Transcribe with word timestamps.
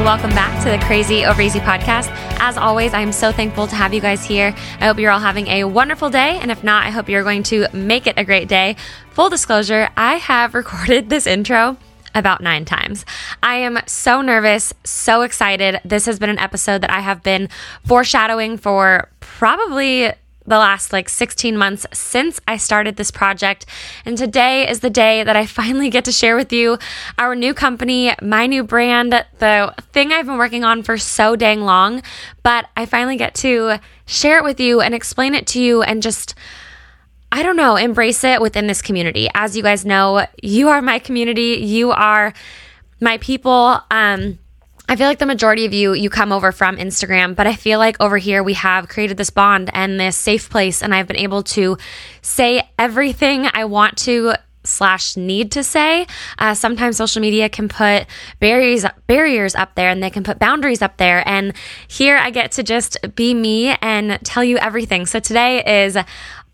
And 0.00 0.06
welcome 0.06 0.30
back 0.30 0.64
to 0.64 0.70
the 0.70 0.78
Crazy 0.86 1.26
Over 1.26 1.42
Easy 1.42 1.58
podcast. 1.58 2.08
As 2.40 2.56
always, 2.56 2.94
I'm 2.94 3.12
so 3.12 3.32
thankful 3.32 3.66
to 3.66 3.74
have 3.74 3.92
you 3.92 4.00
guys 4.00 4.24
here. 4.24 4.54
I 4.80 4.86
hope 4.86 4.98
you're 4.98 5.10
all 5.10 5.20
having 5.20 5.46
a 5.48 5.64
wonderful 5.64 6.08
day, 6.08 6.38
and 6.40 6.50
if 6.50 6.64
not, 6.64 6.86
I 6.86 6.90
hope 6.90 7.10
you're 7.10 7.22
going 7.22 7.42
to 7.44 7.66
make 7.74 8.06
it 8.06 8.14
a 8.16 8.24
great 8.24 8.48
day. 8.48 8.76
Full 9.10 9.28
disclosure, 9.28 9.90
I 9.98 10.14
have 10.14 10.54
recorded 10.60 11.10
this 11.10 11.26
intro 11.26 11.76
about 12.14 12.40
nine 12.40 12.64
times. 12.64 13.04
I 13.42 13.56
am 13.56 13.78
so 13.84 14.22
nervous, 14.22 14.72
so 14.84 15.20
excited. 15.20 15.80
This 15.84 16.06
has 16.06 16.18
been 16.18 16.30
an 16.30 16.38
episode 16.38 16.80
that 16.80 16.90
I 16.90 17.00
have 17.00 17.22
been 17.22 17.50
foreshadowing 17.84 18.56
for 18.56 19.10
probably 19.20 20.12
the 20.46 20.58
last 20.58 20.92
like 20.92 21.08
16 21.08 21.56
months 21.56 21.86
since 21.92 22.40
I 22.48 22.56
started 22.56 22.96
this 22.96 23.10
project. 23.10 23.66
And 24.04 24.16
today 24.16 24.68
is 24.68 24.80
the 24.80 24.90
day 24.90 25.22
that 25.22 25.36
I 25.36 25.46
finally 25.60 25.90
get 25.90 26.04
to 26.06 26.12
share 26.12 26.36
with 26.36 26.52
you 26.52 26.78
our 27.18 27.34
new 27.34 27.54
company, 27.54 28.14
my 28.22 28.46
new 28.46 28.64
brand, 28.64 29.12
the 29.12 29.74
thing 29.92 30.12
I've 30.12 30.26
been 30.26 30.38
working 30.38 30.64
on 30.64 30.82
for 30.82 30.98
so 30.98 31.36
dang 31.36 31.62
long. 31.62 32.02
But 32.42 32.68
I 32.76 32.86
finally 32.86 33.16
get 33.16 33.34
to 33.36 33.78
share 34.06 34.38
it 34.38 34.44
with 34.44 34.60
you 34.60 34.80
and 34.80 34.94
explain 34.94 35.34
it 35.34 35.46
to 35.48 35.60
you 35.60 35.82
and 35.82 36.02
just. 36.02 36.34
I 37.32 37.44
don't 37.44 37.54
know, 37.54 37.76
embrace 37.76 38.24
it 38.24 38.40
within 38.40 38.66
this 38.66 38.82
community. 38.82 39.28
As 39.34 39.56
you 39.56 39.62
guys 39.62 39.84
know, 39.84 40.26
you 40.42 40.68
are 40.68 40.82
my 40.82 40.98
community. 40.98 41.60
You 41.62 41.92
are 41.92 42.34
my 43.00 43.18
people. 43.18 43.80
Um, 43.88 44.40
I 44.90 44.96
feel 44.96 45.06
like 45.06 45.20
the 45.20 45.26
majority 45.26 45.66
of 45.66 45.72
you, 45.72 45.92
you 45.92 46.10
come 46.10 46.32
over 46.32 46.50
from 46.50 46.76
Instagram, 46.76 47.36
but 47.36 47.46
I 47.46 47.54
feel 47.54 47.78
like 47.78 47.96
over 48.00 48.18
here 48.18 48.42
we 48.42 48.54
have 48.54 48.88
created 48.88 49.18
this 49.18 49.30
bond 49.30 49.70
and 49.72 50.00
this 50.00 50.16
safe 50.16 50.50
place, 50.50 50.82
and 50.82 50.92
I've 50.92 51.06
been 51.06 51.14
able 51.14 51.44
to 51.44 51.78
say 52.22 52.68
everything 52.76 53.46
I 53.54 53.66
want 53.66 53.96
to 53.98 54.32
slash 54.64 55.16
need 55.16 55.52
to 55.52 55.62
say. 55.62 56.08
Uh, 56.40 56.54
sometimes 56.54 56.96
social 56.96 57.22
media 57.22 57.48
can 57.48 57.68
put 57.68 58.06
barriers 58.40 58.84
barriers 59.06 59.54
up 59.54 59.76
there, 59.76 59.90
and 59.90 60.02
they 60.02 60.10
can 60.10 60.24
put 60.24 60.40
boundaries 60.40 60.82
up 60.82 60.96
there. 60.96 61.22
And 61.24 61.54
here 61.86 62.16
I 62.16 62.30
get 62.30 62.50
to 62.52 62.64
just 62.64 62.96
be 63.14 63.32
me 63.32 63.76
and 63.80 64.18
tell 64.24 64.42
you 64.42 64.58
everything. 64.58 65.06
So 65.06 65.20
today 65.20 65.84
is 65.84 65.96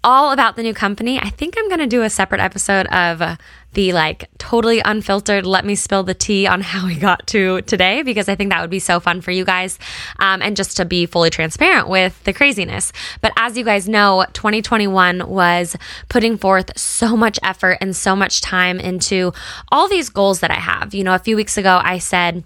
all 0.04 0.30
about 0.30 0.56
the 0.56 0.62
new 0.62 0.74
company. 0.74 1.18
I 1.18 1.30
think 1.30 1.54
I'm 1.56 1.68
going 1.68 1.80
to 1.80 1.86
do 1.86 2.02
a 2.02 2.10
separate 2.10 2.42
episode 2.42 2.86
of 2.88 3.38
the 3.76 3.92
like 3.92 4.28
totally 4.38 4.80
unfiltered, 4.84 5.46
let 5.46 5.64
me 5.64 5.74
spill 5.74 6.02
the 6.02 6.14
tea 6.14 6.46
on 6.46 6.62
how 6.62 6.86
we 6.86 6.96
got 6.96 7.26
to 7.28 7.60
today, 7.62 8.02
because 8.02 8.28
I 8.28 8.34
think 8.34 8.50
that 8.50 8.60
would 8.62 8.70
be 8.70 8.80
so 8.80 8.98
fun 8.98 9.20
for 9.20 9.30
you 9.30 9.44
guys. 9.44 9.78
Um, 10.18 10.42
and 10.42 10.56
just 10.56 10.76
to 10.78 10.84
be 10.84 11.06
fully 11.06 11.30
transparent 11.30 11.88
with 11.88 12.22
the 12.24 12.32
craziness. 12.32 12.92
But 13.20 13.32
as 13.36 13.56
you 13.56 13.64
guys 13.64 13.88
know, 13.88 14.24
2021 14.32 15.28
was 15.28 15.76
putting 16.08 16.38
forth 16.38 16.76
so 16.76 17.16
much 17.16 17.38
effort 17.42 17.78
and 17.80 17.94
so 17.94 18.16
much 18.16 18.40
time 18.40 18.80
into 18.80 19.32
all 19.70 19.88
these 19.88 20.08
goals 20.08 20.40
that 20.40 20.50
I 20.50 20.54
have. 20.54 20.94
You 20.94 21.04
know, 21.04 21.14
a 21.14 21.18
few 21.18 21.36
weeks 21.36 21.58
ago, 21.58 21.80
I 21.84 21.98
said, 21.98 22.44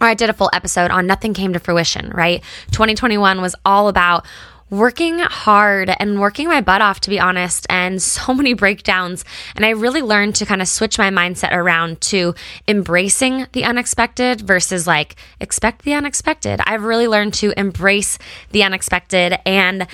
or 0.00 0.06
I 0.06 0.14
did 0.14 0.30
a 0.30 0.32
full 0.32 0.50
episode 0.52 0.92
on 0.92 1.06
nothing 1.06 1.34
came 1.34 1.52
to 1.52 1.58
fruition, 1.58 2.10
right? 2.10 2.42
2021 2.70 3.42
was 3.42 3.56
all 3.64 3.88
about 3.88 4.24
working 4.70 5.18
hard 5.18 5.90
and 5.98 6.20
working 6.20 6.48
my 6.48 6.60
butt 6.60 6.80
off, 6.80 7.00
to 7.00 7.10
be 7.10 7.20
honest, 7.20 7.66
and 7.68 8.00
so 8.10 8.32
many 8.32 8.54
breakdowns. 8.54 9.24
And 9.54 9.66
I 9.66 9.70
really 9.70 10.02
learned 10.02 10.36
to 10.36 10.46
kind 10.46 10.62
of 10.62 10.68
switch 10.68 10.98
my 10.98 11.10
mindset 11.10 11.52
around 11.52 12.00
to 12.02 12.34
embracing 12.66 13.46
the 13.52 13.64
unexpected 13.64 14.40
versus 14.40 14.86
like 14.86 15.16
expect 15.40 15.82
the 15.82 15.94
unexpected. 15.94 16.60
I've 16.64 16.84
really 16.84 17.08
learned 17.08 17.34
to 17.34 17.58
embrace 17.58 18.18
the 18.50 18.62
unexpected 18.62 19.38
and 19.44 19.86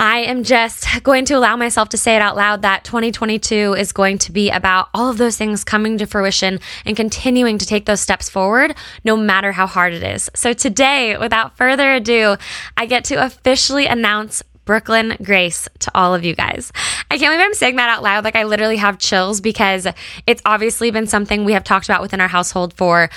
I 0.00 0.18
am 0.18 0.44
just 0.44 0.86
going 1.02 1.24
to 1.24 1.34
allow 1.34 1.56
myself 1.56 1.88
to 1.88 1.96
say 1.96 2.14
it 2.14 2.22
out 2.22 2.36
loud 2.36 2.62
that 2.62 2.84
2022 2.84 3.74
is 3.74 3.92
going 3.92 4.18
to 4.18 4.32
be 4.32 4.48
about 4.48 4.88
all 4.94 5.10
of 5.10 5.18
those 5.18 5.36
things 5.36 5.64
coming 5.64 5.98
to 5.98 6.06
fruition 6.06 6.60
and 6.84 6.96
continuing 6.96 7.58
to 7.58 7.66
take 7.66 7.86
those 7.86 8.00
steps 8.00 8.28
forward, 8.28 8.76
no 9.02 9.16
matter 9.16 9.50
how 9.50 9.66
hard 9.66 9.92
it 9.92 10.04
is. 10.04 10.30
So 10.34 10.52
today, 10.52 11.16
without 11.16 11.56
further 11.56 11.94
ado, 11.94 12.36
I 12.76 12.86
get 12.86 13.04
to 13.04 13.16
officially 13.16 13.86
announce 13.86 14.44
Brooklyn 14.64 15.16
Grace 15.22 15.66
to 15.80 15.90
all 15.94 16.14
of 16.14 16.24
you 16.24 16.34
guys. 16.34 16.70
I 17.10 17.16
can't 17.16 17.32
believe 17.32 17.40
I'm 17.40 17.54
saying 17.54 17.76
that 17.76 17.88
out 17.88 18.02
loud. 18.02 18.22
Like, 18.22 18.36
I 18.36 18.44
literally 18.44 18.76
have 18.76 18.98
chills 18.98 19.40
because 19.40 19.86
it's 20.26 20.42
obviously 20.44 20.90
been 20.90 21.06
something 21.06 21.44
we 21.44 21.54
have 21.54 21.64
talked 21.64 21.86
about 21.86 22.02
within 22.02 22.20
our 22.20 22.28
household 22.28 22.74
for 22.74 23.08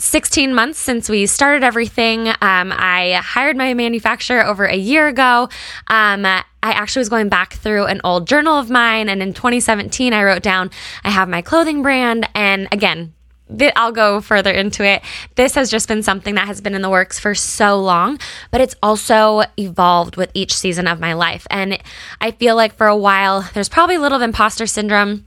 16 0.00 0.54
months 0.54 0.78
since 0.78 1.08
we 1.08 1.26
started 1.26 1.62
everything. 1.62 2.28
Um, 2.28 2.72
I 2.72 3.20
hired 3.22 3.56
my 3.56 3.74
manufacturer 3.74 4.44
over 4.44 4.64
a 4.64 4.76
year 4.76 5.08
ago. 5.08 5.48
Um, 5.88 6.24
I 6.24 6.44
actually 6.62 7.00
was 7.00 7.08
going 7.08 7.28
back 7.28 7.54
through 7.54 7.86
an 7.86 8.00
old 8.02 8.26
journal 8.26 8.54
of 8.54 8.70
mine, 8.70 9.08
and 9.08 9.22
in 9.22 9.34
2017, 9.34 10.12
I 10.12 10.24
wrote 10.24 10.42
down 10.42 10.70
I 11.04 11.10
have 11.10 11.28
my 11.28 11.42
clothing 11.42 11.82
brand. 11.82 12.28
And 12.34 12.68
again, 12.72 13.14
I'll 13.76 13.92
go 13.92 14.20
further 14.20 14.50
into 14.50 14.84
it. 14.84 15.02
This 15.34 15.54
has 15.54 15.70
just 15.70 15.88
been 15.88 16.02
something 16.02 16.34
that 16.36 16.46
has 16.46 16.60
been 16.60 16.74
in 16.74 16.82
the 16.82 16.90
works 16.90 17.18
for 17.18 17.34
so 17.34 17.78
long, 17.78 18.18
but 18.50 18.60
it's 18.60 18.76
also 18.82 19.42
evolved 19.56 20.16
with 20.16 20.30
each 20.34 20.54
season 20.54 20.86
of 20.86 21.00
my 21.00 21.12
life. 21.12 21.46
And 21.50 21.78
I 22.20 22.30
feel 22.30 22.56
like 22.56 22.74
for 22.74 22.86
a 22.86 22.96
while, 22.96 23.48
there's 23.54 23.68
probably 23.68 23.96
a 23.96 24.00
little 24.00 24.16
of 24.16 24.22
imposter 24.22 24.66
syndrome 24.66 25.26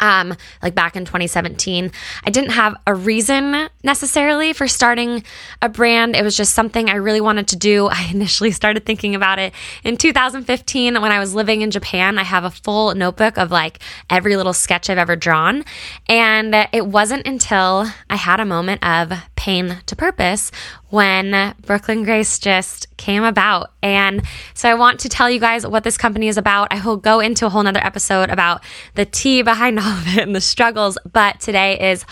um, 0.00 0.34
like 0.62 0.74
back 0.74 0.96
in 0.96 1.04
2017. 1.04 1.90
I 2.24 2.30
didn't 2.30 2.50
have 2.50 2.76
a 2.86 2.94
reason 2.94 3.68
necessarily 3.82 4.52
for 4.52 4.68
starting 4.68 5.24
a 5.60 5.68
brand. 5.68 6.16
It 6.16 6.22
was 6.22 6.36
just 6.36 6.54
something 6.54 6.88
I 6.88 6.96
really 6.96 7.20
wanted 7.20 7.48
to 7.48 7.56
do. 7.56 7.86
I 7.92 8.08
initially 8.10 8.50
started 8.50 8.84
thinking 8.84 9.14
about 9.14 9.38
it 9.38 9.52
in 9.84 9.96
2015 9.96 11.00
when 11.00 11.12
I 11.12 11.18
was 11.18 11.34
living 11.34 11.62
in 11.62 11.70
Japan. 11.70 12.18
I 12.18 12.24
have 12.24 12.44
a 12.44 12.50
full 12.50 12.94
notebook 12.94 13.38
of 13.38 13.50
like 13.50 13.78
every 14.10 14.36
little 14.36 14.52
sketch 14.52 14.90
I've 14.90 14.98
ever 14.98 15.16
drawn. 15.16 15.64
And 16.08 16.54
it 16.72 16.86
wasn't 16.86 17.26
until 17.26 17.86
I 18.08 18.16
had 18.16 18.40
a 18.40 18.44
moment 18.44 18.84
of 18.84 19.12
pain 19.42 19.76
to 19.86 19.96
purpose 19.96 20.52
when 20.90 21.52
Brooklyn 21.66 22.04
Grace 22.04 22.38
just 22.38 22.96
came 22.96 23.24
about. 23.24 23.72
And 23.82 24.22
so 24.54 24.70
I 24.70 24.74
want 24.74 25.00
to 25.00 25.08
tell 25.08 25.28
you 25.28 25.40
guys 25.40 25.66
what 25.66 25.82
this 25.82 25.98
company 25.98 26.28
is 26.28 26.38
about. 26.38 26.68
I 26.70 26.80
will 26.80 26.96
go 26.96 27.18
into 27.18 27.46
a 27.46 27.48
whole 27.48 27.64
nother 27.64 27.84
episode 27.84 28.30
about 28.30 28.62
the 28.94 29.04
tea 29.04 29.42
behind 29.42 29.78
all 29.80 29.98
of 29.98 30.06
it 30.06 30.18
and 30.18 30.32
the 30.32 30.40
struggles, 30.40 30.96
but 31.12 31.40
today 31.40 31.90
is 31.90 32.04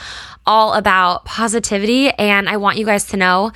all 0.45 0.73
about 0.73 1.25
positivity. 1.25 2.11
And 2.11 2.49
I 2.49 2.57
want 2.57 2.79
you 2.79 2.85
guys 2.85 3.05
to 3.07 3.17
know 3.17 3.53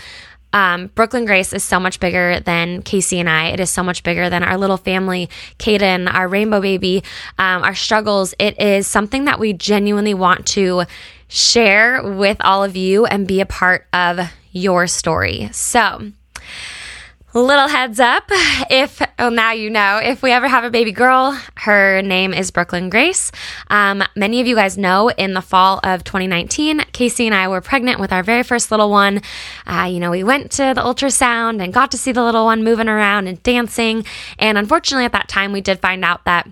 um, 0.53 0.87
Brooklyn 0.95 1.25
Grace 1.25 1.53
is 1.53 1.65
so 1.65 1.81
much 1.81 1.99
bigger 1.99 2.39
than 2.39 2.81
Casey 2.83 3.19
and 3.19 3.29
I. 3.29 3.49
It 3.49 3.59
is 3.59 3.71
so 3.71 3.83
much 3.83 4.05
bigger 4.05 4.31
than 4.31 4.45
our 4.45 4.57
little 4.57 4.77
family, 4.77 5.29
Kaden, 5.59 6.09
our 6.15 6.29
rainbow 6.29 6.61
baby, 6.61 7.03
um, 7.39 7.65
our 7.65 7.75
struggles. 7.75 8.35
It 8.39 8.61
is 8.61 8.87
something 8.87 9.25
that 9.25 9.41
we 9.41 9.53
genuinely 9.53 10.15
want 10.15 10.47
to 10.49 10.85
share 11.29 12.03
with 12.03 12.37
all 12.41 12.65
of 12.65 12.77
you 12.77 13.07
and 13.07 13.27
be 13.27 13.41
a 13.41 13.47
part 13.47 13.87
of 13.93 14.21
your 14.53 14.87
story. 14.87 15.49
So, 15.53 16.13
Little 17.35 17.67
heads 17.67 17.99
up 17.99 18.23
if, 18.71 19.03
well, 19.19 19.33
now 19.33 19.51
you 19.51 19.69
know, 19.69 19.99
if 20.01 20.23
we 20.23 20.31
ever 20.31 20.47
have 20.47 20.63
a 20.63 20.71
baby 20.71 20.93
girl, 20.93 21.37
her 21.57 22.01
name 22.01 22.33
is 22.33 22.53
Brooklyn 22.53 22.91
Grace. 22.91 23.33
Um, 23.67 24.05
many 24.15 24.41
of 24.41 24.47
you 24.47 24.55
guys 24.55 24.79
know 24.79 25.11
in 25.11 25.35
the 25.35 25.43
fall 25.43 25.81
of 25.83 26.05
2019, 26.05 26.85
Casey 26.93 27.27
and 27.27 27.35
I 27.35 27.49
were 27.49 27.61
pregnant 27.61 27.99
with 27.99 28.13
our 28.13 28.23
very 28.23 28.45
first 28.45 28.71
little 28.71 28.89
one. 28.89 29.21
Uh, 29.67 29.89
you 29.91 29.99
know, 29.99 30.13
we 30.13 30.23
went 30.23 30.53
to 30.53 30.75
the 30.77 30.81
ultrasound 30.81 31.61
and 31.61 31.75
got 31.75 31.91
to 31.91 31.99
see 31.99 32.13
the 32.13 32.23
little 32.23 32.45
one 32.45 32.63
moving 32.63 32.87
around 32.89 33.27
and 33.27 33.43
dancing. 33.43 34.05
And 34.39 34.57
unfortunately, 34.57 35.05
at 35.05 35.11
that 35.11 35.27
time, 35.27 35.51
we 35.51 35.61
did 35.61 35.81
find 35.81 36.05
out 36.05 36.25
that 36.27 36.49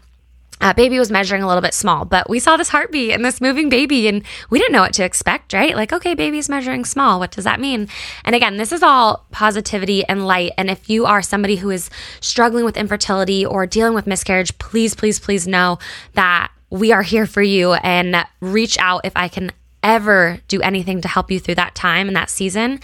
uh, 0.63 0.73
baby 0.73 0.99
was 0.99 1.11
measuring 1.11 1.43
a 1.43 1.49
little 1.49 1.61
bit 1.61 1.75
small, 1.75 2.05
but 2.05 2.31
we 2.31 2.39
saw 2.39 2.57
this 2.57 2.69
heartbeat 2.69 3.11
and 3.11 3.25
this 3.25 3.41
moving 3.41 3.69
baby, 3.69 4.09
and 4.09 4.23
we 4.49 4.59
didn't 4.59 4.73
know 4.73 4.81
what 4.81 4.95
to 4.95 5.05
expect, 5.05 5.53
right? 5.53 5.75
Like, 5.75 5.93
okay, 5.93 6.15
baby's 6.15 6.49
measuring 6.49 6.85
small. 6.85 7.19
What 7.19 7.33
does 7.33 7.45
that 7.45 7.61
mean? 7.61 7.89
And 8.25 8.37
again, 8.37 8.57
this 8.57 8.73
is 8.73 8.83
all 8.83 9.27
positivity 9.33 10.05
and 10.07 10.27
light. 10.27 10.53
And 10.57 10.71
if 10.71 10.89
you 10.89 11.05
are 11.05 11.21
somebody 11.21 11.57
who 11.57 11.71
is 11.71 11.91
struggling 12.21 12.65
with 12.65 12.77
infertility 12.77 13.45
or 13.45 13.67
dealing 13.67 13.95
with 13.95 14.07
miscarriage, 14.07 14.57
please, 14.59 14.95
please, 14.95 15.19
please 15.19 15.47
know 15.47 15.79
that 16.15 16.53
we 16.71 16.93
are 16.93 17.03
here 17.03 17.27
for 17.27 17.43
you 17.43 17.75
and 17.75 18.25
reach 18.41 18.79
out 18.79 19.03
if 19.05 19.13
I 19.17 19.29
can 19.29 19.53
ever 19.83 20.39
do 20.49 20.61
anything 20.61 21.01
to 21.01 21.09
help 21.09 21.31
you 21.31 21.41
through 21.41 21.57
that 21.57 21.75
time 21.75 22.07
and 22.07 22.17
that 22.17 22.31
season. 22.31 22.81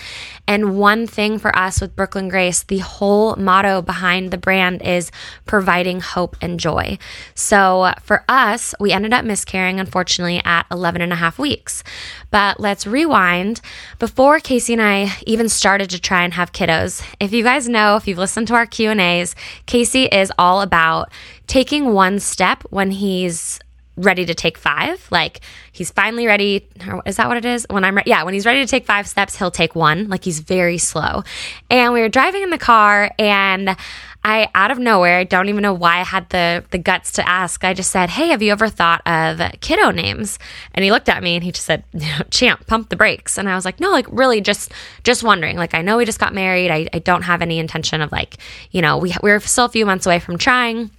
And 0.47 0.77
one 0.79 1.07
thing 1.07 1.39
for 1.39 1.57
us 1.57 1.81
with 1.81 1.95
Brooklyn 1.95 2.29
Grace, 2.29 2.63
the 2.63 2.79
whole 2.79 3.37
motto 3.37 3.83
behind 3.83 4.31
the 4.31 4.39
brand 4.39 4.83
is 4.83 5.11
providing 5.47 6.01
hope 6.01 6.37
and 6.41 6.59
joy. 6.59 6.99
So 7.35 7.93
for 8.03 8.25
us, 8.29 8.75
we 8.81 8.93
ended 8.93 9.13
up 9.13 9.25
miscarrying, 9.25 9.79
unfortunately, 9.79 10.41
at 10.45 10.67
11 10.71 11.03
and 11.03 11.13
a 11.13 11.17
half 11.17 11.39
weeks. 11.39 11.85
But 12.31 12.61
let's 12.61 12.87
rewind. 12.87 13.61
Before 13.99 14.41
Casey 14.41 14.73
and 14.73 14.83
I 14.83 15.13
even 15.27 15.49
started 15.49 15.91
to 15.91 16.01
try 16.01 16.25
and 16.25 16.35
have 16.35 16.53
kiddos, 16.53 17.05
if 17.21 17.33
you 17.33 17.43
guys 17.43 17.69
know, 17.69 17.97
if 17.97 18.09
you've 18.09 18.19
listened 18.19 18.49
to 18.49 18.55
our 18.55 18.67
Q&As, 18.67 19.35
Casey 19.67 20.05
is 20.07 20.33
all 20.39 20.61
about 20.61 21.11
taking 21.47 21.93
one 21.93 22.19
step 22.19 22.63
when 22.71 22.91
he's 22.91 23.59
ready 23.99 24.25
to 24.27 24.35
take 24.35 24.57
five. 24.57 25.07
Like 25.11 25.41
he's 25.73 25.91
finally 25.91 26.27
ready. 26.27 26.69
is 27.05 27.17
that 27.17 27.29
what 27.29 27.37
it 27.37 27.45
is? 27.45 27.67
When 27.69 27.85
I'm 27.85 27.97
re- 27.97 28.05
yeah, 28.07 28.23
when 28.23 28.35
he's 28.35 28.47
ready 28.47 28.61
to 28.61 28.67
take 28.67 28.87
five 28.87 29.07
steps, 29.07 29.37
he'll 29.37 29.51
take 29.51 29.75
one. 29.75 30.09
Like 30.09 30.25
he's 30.25 30.41
very 30.41 30.79
slow. 30.79 31.23
And 31.71 31.93
we 31.93 32.01
were 32.01 32.09
driving 32.09 32.43
in 32.43 32.51
the 32.51 32.59
car, 32.59 33.11
and 33.19 33.77
I 34.25 34.49
out 34.55 34.71
of 34.71 34.79
nowhere, 34.79 35.19
I 35.19 35.25
don't 35.25 35.49
even 35.49 35.63
know 35.63 35.75
why 35.75 35.99
I 36.01 36.05
had 36.05 36.29
the 36.31 36.65
the 36.71 36.79
guts 36.79 37.13
to 37.13 37.29
ask. 37.29 37.65
I 37.65 37.75
just 37.75 37.91
said, 37.91 38.11
"Hey, 38.11 38.29
have 38.29 38.43
you 38.43 38.53
ever 38.53 38.69
thought 38.69 39.03
of 39.07 39.41
kiddo 39.61 39.91
names?" 39.91 40.39
And 40.75 40.85
he 40.85 40.91
looked 40.91 41.09
at 41.09 41.23
me 41.23 41.35
and 41.35 41.45
he 41.45 41.53
just 41.53 41.67
said, 41.67 41.85
"Champ, 42.31 42.67
pump 42.67 42.89
the 42.89 42.97
brakes." 42.97 43.39
And 43.39 43.49
I 43.49 43.55
was 43.55 43.65
like, 43.65 43.81
"No, 43.81 43.91
like 43.91 44.07
really, 44.11 44.41
just 44.41 44.73
just 45.05 45.23
wondering. 45.23 45.57
Like 45.57 45.75
I 45.75 45.83
know 45.83 45.97
we 45.97 46.05
just 46.05 46.19
got 46.21 46.35
married. 46.35 46.71
I, 46.71 46.89
I 46.93 46.99
don't 46.99 47.23
have 47.23 47.43
any 47.43 47.59
intention 47.59 48.01
of 48.01 48.13
like, 48.13 48.39
you 48.71 48.83
know, 48.83 48.99
we 48.99 49.15
we're 49.23 49.41
still 49.41 49.67
a 49.67 49.71
few 49.71 49.87
months 49.87 50.07
away 50.07 50.19
from 50.19 50.39
trying." 50.39 50.91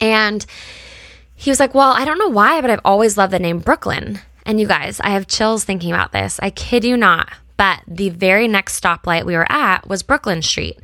And 0.00 0.44
he 1.36 1.50
was 1.50 1.60
like, 1.60 1.74
Well, 1.74 1.92
I 1.92 2.04
don't 2.04 2.18
know 2.18 2.28
why, 2.28 2.60
but 2.60 2.70
I've 2.70 2.80
always 2.84 3.16
loved 3.16 3.32
the 3.32 3.38
name 3.38 3.60
Brooklyn. 3.60 4.18
And 4.44 4.58
you 4.58 4.66
guys, 4.66 5.00
I 5.00 5.10
have 5.10 5.26
chills 5.26 5.64
thinking 5.64 5.92
about 5.92 6.12
this. 6.12 6.40
I 6.42 6.50
kid 6.50 6.84
you 6.84 6.96
not. 6.96 7.28
But 7.56 7.80
the 7.86 8.10
very 8.10 8.48
next 8.48 8.82
stoplight 8.82 9.24
we 9.24 9.34
were 9.34 9.50
at 9.50 9.88
was 9.88 10.02
Brooklyn 10.02 10.42
Street. 10.42 10.78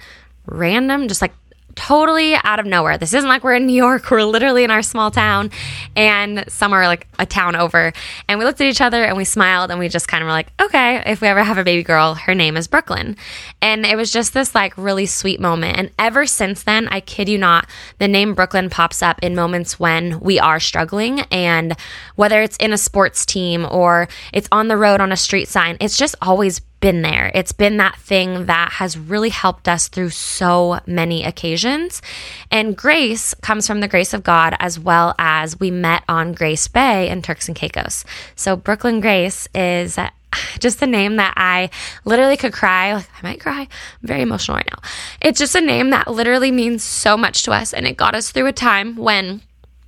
Random, 0.47 1.07
just 1.07 1.23
like 1.23 1.33
totally 1.75 2.35
out 2.35 2.61
of 2.61 2.67
nowhere. 2.67 2.99
This 2.99 3.15
isn't 3.15 3.29
like 3.29 3.45
we're 3.45 3.55
in 3.55 3.67
New 3.67 3.75
York. 3.75 4.11
We're 4.11 4.25
literally 4.25 4.65
in 4.65 4.71
our 4.71 4.83
small 4.83 5.11
town 5.11 5.51
and 5.97 6.45
somewhere 6.49 6.87
like 6.87 7.07
a 7.19 7.27
town 7.27 7.57
over. 7.57 7.93
And 8.29 8.39
we 8.39 8.45
looked 8.45 8.61
at 8.61 8.67
each 8.67 8.81
other 8.81 9.05
and 9.05 9.17
we 9.17 9.25
smiled 9.25 9.71
and 9.71 9.81
we 9.81 9.89
just 9.89 10.07
kind 10.07 10.23
of 10.23 10.27
were 10.27 10.33
like, 10.33 10.53
okay, 10.61 11.03
if 11.07 11.21
we 11.21 11.29
ever 11.29 11.43
have 11.43 11.59
a 11.59 11.65
baby 11.65 11.83
girl, 11.83 12.15
her 12.15 12.35
name 12.35 12.57
is 12.57 12.69
Brooklyn. 12.69 13.17
And 13.61 13.87
it 13.87 13.97
was 13.97 14.13
just 14.13 14.35
this 14.35 14.55
like 14.55 14.77
really 14.77 15.07
sweet 15.07 15.41
moment. 15.41 15.79
And 15.79 15.91
ever 15.99 16.27
since 16.27 16.63
then, 16.65 16.89
I 16.89 17.01
kid 17.01 17.29
you 17.29 17.39
not, 17.39 17.67
the 17.99 18.09
name 18.09 18.35
Brooklyn 18.35 18.69
pops 18.69 19.03
up 19.03 19.19
in 19.23 19.35
moments 19.35 19.81
when 19.81 20.21
we 20.21 20.39
are 20.39 20.61
struggling. 20.61 21.21
And 21.31 21.75
whether 22.17 22.43
it's 22.43 22.57
in 22.59 22.73
a 22.73 22.79
sports 22.79 23.25
team 23.25 23.67
or 23.71 24.09
it's 24.33 24.49
on 24.53 24.69
the 24.69 24.77
road 24.77 25.01
on 25.01 25.13
a 25.13 25.17
street 25.17 25.49
sign, 25.49 25.77
it's 25.81 25.97
just 25.97 26.15
always 26.21 26.61
been 26.83 27.01
there. 27.01 27.31
It's 27.33 27.53
been 27.53 27.79
that 27.79 27.97
thing 27.97 28.47
that 28.47 28.73
has 28.73 28.99
really 28.99 29.31
helped 29.31 29.69
us 29.69 29.89
through 29.89 30.11
so 30.11 30.81
many 30.85 31.25
occasions. 31.25 32.03
And 32.51 32.77
grace 32.77 33.33
comes 33.35 33.67
from 33.67 33.81
the 33.81 33.89
grace 33.89 34.13
of 34.13 34.25
God 34.25 34.55
as 34.59 34.79
well 34.79 35.15
as 35.17 35.59
we 35.59 35.71
met 35.71 36.03
on 36.09 36.33
Grace 36.33 36.67
Bay 36.69 37.09
in 37.09 37.23
Turks 37.23 37.47
and 37.47 37.57
Caicos. 37.57 38.05
So 38.35 38.57
Brooklyn 38.57 39.01
Grace 39.01 39.49
is 39.55 39.97
just 40.59 40.83
a 40.83 40.87
name 40.87 41.17
that 41.17 41.35
I 41.37 41.71
literally 42.05 42.37
could 42.37 42.53
cry. 42.53 42.95
Like, 42.95 43.09
I 43.17 43.23
might 43.23 43.41
cry. 43.41 43.61
I'm 43.61 43.69
very 44.03 44.23
emotional 44.23 44.57
right 44.57 44.69
now. 44.71 44.81
It's 45.21 45.39
just 45.39 45.55
a 45.55 45.61
name 45.61 45.91
that 45.91 46.09
literally 46.09 46.51
means 46.51 46.83
so 46.83 47.17
much 47.17 47.45
to 47.45 47.53
us. 47.53 47.73
And 47.73 47.87
it 47.87 47.97
got 47.97 48.17
us 48.17 48.33
through 48.33 48.47
a 48.47 48.53
time 48.53 48.97
when, 48.97 49.41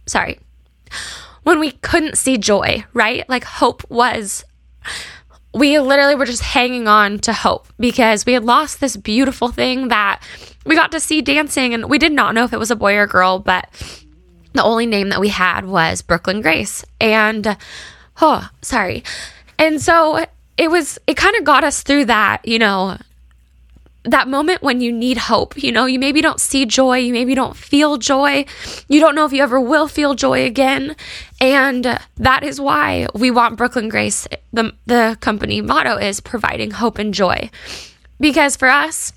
sorry, 0.07 0.39
when 1.43 1.59
we 1.59 1.73
couldn't 1.73 2.19
see 2.19 2.39
joy, 2.39 2.85
right? 2.93 3.29
Like 3.29 3.43
hope 3.43 3.83
was 3.91 4.45
we 5.55 5.79
literally 5.79 6.17
were 6.17 6.27
just 6.27 6.43
hanging 6.43 6.89
on 6.89 7.19
to 7.21 7.33
hope 7.33 7.69
because 7.79 8.27
we 8.27 8.33
had 8.33 8.45
lost 8.45 8.81
this 8.81 8.97
beautiful 8.97 9.49
thing 9.49 9.89
that 9.89 10.21
we 10.67 10.75
got 10.75 10.91
to 10.93 11.01
see 11.01 11.23
dancing 11.23 11.73
and 11.75 11.89
we 11.89 11.99
did 11.99 12.13
not 12.13 12.35
know 12.35 12.45
if 12.45 12.53
it 12.53 12.59
was 12.59 12.71
a 12.71 12.77
boy 12.77 12.97
or 12.97 13.07
girl, 13.07 13.39
but 13.39 13.69
the 14.53 14.65
only 14.65 14.87
name 14.87 15.11
that 15.11 15.21
we 15.21 15.29
had 15.29 15.65
was 15.65 16.03
Brooklyn 16.03 16.41
Grace. 16.41 16.85
And 17.01 17.57
oh, 18.21 18.49
sorry. 18.63 19.05
And 19.59 19.81
so 19.81 20.25
it 20.57 20.71
was 20.71 20.99
it 21.07 21.17
kind 21.17 21.37
of 21.37 21.45
got 21.45 21.65
us 21.65 21.83
through 21.83 22.07
that, 22.07 22.47
you 22.47 22.59
know, 22.59 22.99
that 24.05 24.29
moment 24.29 24.63
when 24.63 24.81
you 24.81 24.93
need 24.93 25.17
hope. 25.17 25.61
You 25.63 25.73
know, 25.73 25.87
you 25.87 25.99
maybe 25.99 26.21
don't 26.21 26.41
see 26.41 26.67
joy, 26.67 26.99
you 26.99 27.13
maybe 27.13 27.35
don't 27.35 27.57
feel 27.57 27.97
joy, 27.97 28.45
you 28.89 29.01
don't 29.01 29.15
know 29.15 29.25
if 29.25 29.33
you 29.33 29.43
ever 29.43 29.59
will 29.59 29.89
feel 29.89 30.15
joy 30.15 30.45
again. 30.45 30.95
And 31.41 31.99
that 32.17 32.43
is 32.43 32.61
why 32.61 33.07
we 33.15 33.31
want 33.31 33.57
Brooklyn 33.57 33.89
Grace, 33.89 34.29
the, 34.53 34.73
the 34.87 35.17
company 35.21 35.61
motto 35.61 35.97
is 35.97 36.21
providing 36.21 36.73
hope 36.73 36.99
and 36.99 37.13
joy. 37.13 37.51
Because 38.21 38.57
for 38.57 38.69
us, 38.69 39.13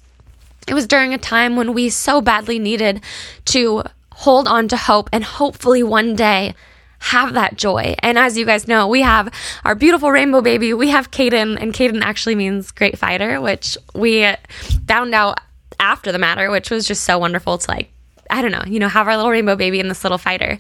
it 0.68 0.74
was 0.74 0.88
during 0.88 1.14
a 1.14 1.18
time 1.18 1.56
when 1.56 1.74
we 1.74 1.90
so 1.90 2.22
badly 2.22 2.60
needed 2.60 3.02
to 3.46 3.84
hold 4.12 4.48
on 4.48 4.68
to 4.68 4.78
hope 4.78 5.10
and 5.14 5.24
hopefully 5.24 5.84
one 5.84 6.16
day 6.16 6.56
have 7.00 7.34
that 7.34 7.58
joy. 7.58 7.96
And 8.00 8.18
as 8.18 8.38
you 8.38 8.46
guys 8.46 8.68
know, 8.68 8.88
we 8.88 9.02
have 9.02 9.32
our 9.64 9.76
beautiful 9.76 10.12
rainbow 10.12 10.42
baby. 10.42 10.74
We 10.74 10.90
have 10.90 11.12
Caden, 11.12 11.58
and 11.62 11.74
Caden 11.74 12.02
actually 12.02 12.36
means 12.36 12.72
great 12.72 12.98
fighter, 12.98 13.40
which 13.40 13.78
we 13.94 14.28
found 14.88 15.14
out 15.14 15.40
after 15.80 16.12
the 16.12 16.20
matter, 16.20 16.50
which 16.50 16.70
was 16.70 16.88
just 16.88 17.04
so 17.04 17.20
wonderful 17.20 17.58
to 17.58 17.72
like, 17.72 17.92
I 18.30 18.42
don't 18.42 18.52
know, 18.52 18.64
you 18.66 18.80
know, 18.80 18.90
have 18.90 19.08
our 19.08 19.16
little 19.16 19.32
rainbow 19.32 19.56
baby 19.56 19.80
and 19.80 19.90
this 19.90 20.04
little 20.04 20.18
fighter. 20.18 20.58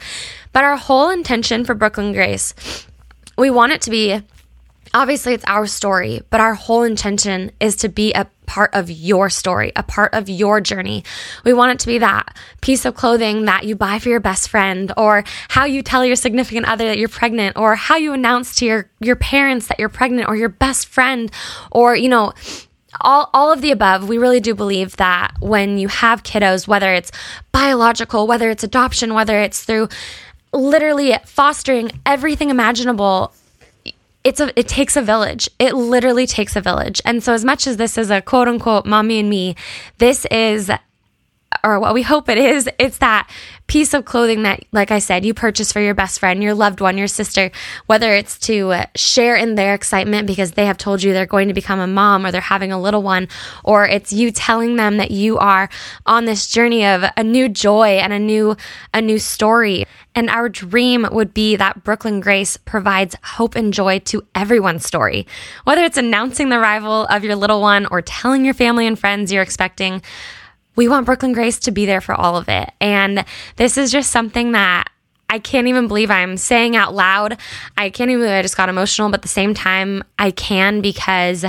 But 0.53 0.63
our 0.63 0.77
whole 0.77 1.09
intention 1.09 1.65
for 1.65 1.73
Brooklyn 1.73 2.13
Grace, 2.13 2.53
we 3.37 3.49
want 3.49 3.73
it 3.73 3.81
to 3.81 3.89
be 3.89 4.21
obviously 4.93 5.33
it's 5.33 5.43
our 5.47 5.67
story, 5.67 6.21
but 6.29 6.39
our 6.39 6.53
whole 6.53 6.83
intention 6.83 7.51
is 7.59 7.75
to 7.77 7.89
be 7.89 8.13
a 8.13 8.27
part 8.45 8.73
of 8.73 8.89
your 8.89 9.29
story, 9.29 9.71
a 9.75 9.83
part 9.83 10.13
of 10.13 10.29
your 10.29 10.61
journey. 10.61 11.03
We 11.43 11.53
want 11.53 11.73
it 11.73 11.79
to 11.79 11.87
be 11.87 11.97
that 11.99 12.35
piece 12.61 12.85
of 12.85 12.95
clothing 12.95 13.45
that 13.45 13.65
you 13.65 13.75
buy 13.75 13.99
for 13.99 14.09
your 14.09 14.19
best 14.19 14.49
friend 14.49 14.91
or 14.97 15.23
how 15.49 15.65
you 15.65 15.81
tell 15.81 16.05
your 16.05 16.15
significant 16.15 16.67
other 16.67 16.87
that 16.87 16.97
you're 16.97 17.09
pregnant 17.09 17.57
or 17.57 17.75
how 17.75 17.97
you 17.97 18.13
announce 18.13 18.55
to 18.57 18.65
your 18.65 18.89
your 18.99 19.15
parents 19.15 19.67
that 19.67 19.79
you're 19.79 19.89
pregnant 19.89 20.29
or 20.29 20.35
your 20.35 20.49
best 20.49 20.87
friend 20.87 21.31
or 21.71 21.95
you 21.95 22.09
know 22.09 22.33
all, 23.01 23.29
all 23.33 23.51
of 23.51 23.61
the 23.61 23.71
above, 23.71 24.07
we 24.07 24.17
really 24.17 24.39
do 24.39 24.55
believe 24.55 24.95
that 24.97 25.33
when 25.39 25.77
you 25.77 25.87
have 25.87 26.23
kiddos, 26.23 26.67
whether 26.67 26.93
it's 26.93 27.11
biological, 27.51 28.27
whether 28.27 28.49
it's 28.49 28.63
adoption, 28.63 29.13
whether 29.13 29.39
it's 29.39 29.63
through 29.63 29.89
literally 30.53 31.15
fostering 31.25 31.91
everything 32.05 32.49
imaginable, 32.49 33.33
it's 34.27 34.41
a 34.41 34.59
it 34.59 34.67
takes 34.67 34.97
a 34.97 35.01
village. 35.01 35.49
It 35.57 35.73
literally 35.73 36.27
takes 36.27 36.57
a 36.57 36.61
village. 36.61 37.01
And 37.05 37.23
so 37.23 37.33
as 37.33 37.45
much 37.45 37.65
as 37.65 37.77
this 37.77 37.97
is 37.97 38.09
a 38.11 38.21
quote 38.21 38.49
unquote 38.49 38.85
mommy 38.85 39.19
and 39.19 39.29
me, 39.29 39.55
this 39.99 40.25
is 40.25 40.69
or 41.63 41.79
what 41.79 41.93
we 41.93 42.01
hope 42.01 42.29
it 42.29 42.37
is, 42.37 42.69
it's 42.77 42.97
that 42.99 43.29
piece 43.67 43.93
of 43.93 44.05
clothing 44.05 44.43
that, 44.43 44.63
like 44.71 44.91
I 44.91 44.99
said, 44.99 45.25
you 45.25 45.33
purchase 45.33 45.71
for 45.71 45.81
your 45.81 45.93
best 45.93 46.19
friend, 46.19 46.41
your 46.41 46.53
loved 46.53 46.79
one, 46.79 46.97
your 46.97 47.07
sister, 47.07 47.51
whether 47.85 48.13
it's 48.13 48.37
to 48.39 48.73
share 48.95 49.35
in 49.35 49.55
their 49.55 49.73
excitement 49.73 50.27
because 50.27 50.51
they 50.51 50.65
have 50.65 50.77
told 50.77 51.03
you 51.03 51.13
they're 51.13 51.25
going 51.25 51.47
to 51.49 51.53
become 51.53 51.79
a 51.79 51.87
mom 51.87 52.25
or 52.25 52.31
they're 52.31 52.41
having 52.41 52.71
a 52.71 52.79
little 52.79 53.03
one, 53.03 53.27
or 53.63 53.85
it's 53.85 54.13
you 54.13 54.31
telling 54.31 54.75
them 54.75 54.97
that 54.97 55.11
you 55.11 55.37
are 55.37 55.69
on 56.05 56.25
this 56.25 56.47
journey 56.47 56.85
of 56.85 57.03
a 57.15 57.23
new 57.23 57.49
joy 57.49 57.97
and 57.97 58.13
a 58.13 58.19
new, 58.19 58.55
a 58.93 59.01
new 59.01 59.19
story. 59.19 59.85
And 60.15 60.29
our 60.29 60.49
dream 60.49 61.07
would 61.11 61.33
be 61.33 61.55
that 61.57 61.83
Brooklyn 61.83 62.21
Grace 62.21 62.57
provides 62.57 63.15
hope 63.23 63.55
and 63.55 63.73
joy 63.73 63.99
to 63.99 64.25
everyone's 64.33 64.85
story. 64.85 65.27
Whether 65.65 65.83
it's 65.83 65.97
announcing 65.97 66.49
the 66.49 66.57
arrival 66.57 67.05
of 67.07 67.23
your 67.23 67.35
little 67.35 67.61
one 67.61 67.85
or 67.85 68.01
telling 68.01 68.43
your 68.43 68.53
family 68.53 68.87
and 68.87 68.97
friends 68.97 69.31
you're 69.31 69.43
expecting, 69.43 70.01
we 70.77 70.87
want 70.87 71.05
Brooklyn 71.05 71.33
Grace 71.33 71.59
to 71.59 71.71
be 71.71 71.85
there 71.85 71.99
for 71.99 72.15
all 72.15 72.37
of 72.37 72.47
it. 72.47 72.71
And 72.79 73.25
this 73.57 73.77
is 73.77 73.91
just 73.91 74.11
something 74.11 74.53
that 74.53 74.85
I 75.29 75.39
can't 75.39 75.67
even 75.67 75.89
believe 75.89 76.09
I'm 76.09 76.37
saying 76.37 76.77
out 76.77 76.95
loud. 76.95 77.37
I 77.75 77.89
can't 77.89 78.11
even 78.11 78.29
I 78.29 78.41
just 78.41 78.55
got 78.55 78.69
emotional, 78.69 79.09
but 79.09 79.15
at 79.19 79.21
the 79.23 79.27
same 79.27 79.53
time, 79.53 80.03
I 80.17 80.31
can 80.31 80.79
because 80.79 81.43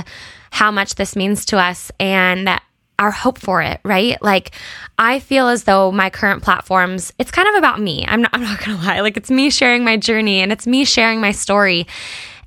how 0.51 0.71
much 0.71 0.95
this 0.95 1.15
means 1.15 1.45
to 1.45 1.57
us 1.57 1.91
and 1.99 2.49
our 2.97 3.11
hope 3.11 3.37
for 3.37 3.61
it, 3.61 3.79
right? 3.85 4.21
Like, 4.21 4.51
I 4.97 5.19
feel 5.19 5.47
as 5.47 5.63
though 5.63 5.89
my 5.89 6.09
current 6.09 6.43
platforms, 6.43 7.13
it's 7.17 7.31
kind 7.31 7.47
of 7.47 7.55
about 7.55 7.79
me. 7.79 8.03
I'm 8.05 8.21
not, 8.21 8.31
I'm 8.33 8.43
not 8.43 8.59
gonna 8.59 8.77
lie. 8.77 8.99
Like, 8.99 9.15
it's 9.15 9.31
me 9.31 9.49
sharing 9.49 9.85
my 9.85 9.95
journey 9.95 10.41
and 10.41 10.51
it's 10.51 10.67
me 10.67 10.83
sharing 10.83 11.21
my 11.21 11.31
story. 11.31 11.87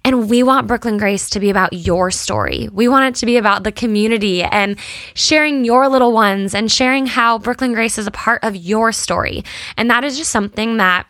And 0.05 0.29
we 0.29 0.43
want 0.43 0.67
Brooklyn 0.67 0.97
Grace 0.97 1.31
to 1.31 1.41
be 1.41 1.49
about 1.49 1.73
your 1.73 2.11
story. 2.11 2.69
We 2.73 2.89
want 2.89 3.15
it 3.15 3.19
to 3.21 3.27
be 3.27 3.37
about 3.37 3.63
the 3.63 3.71
community 3.71 4.43
and 4.43 4.77
sharing 5.15 5.65
your 5.65 5.89
little 5.89 6.13
ones 6.13 6.55
and 6.55 6.71
sharing 6.71 7.07
how 7.07 7.39
Brooklyn 7.39 7.73
Grace 7.73 7.99
is 7.99 8.07
a 8.07 8.11
part 8.11 8.43
of 8.43 8.57
your 8.57 8.91
story. 8.91 9.45
And 9.77 9.89
that 9.91 10.03
is 10.03 10.19
just 10.19 10.33
something 10.33 10.79
that 10.79 11.07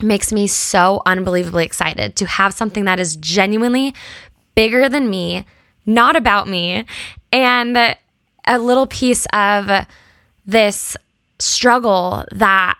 makes 0.00 0.32
me 0.32 0.46
so 0.46 1.02
unbelievably 1.06 1.64
excited 1.64 2.16
to 2.16 2.26
have 2.26 2.54
something 2.54 2.84
that 2.84 3.00
is 3.00 3.16
genuinely 3.16 3.94
bigger 4.54 4.88
than 4.88 5.10
me, 5.10 5.44
not 5.84 6.14
about 6.14 6.48
me, 6.48 6.84
and 7.32 7.76
a 7.76 8.58
little 8.58 8.86
piece 8.86 9.26
of 9.32 9.86
this 10.46 10.96
struggle 11.38 12.24
that 12.32 12.78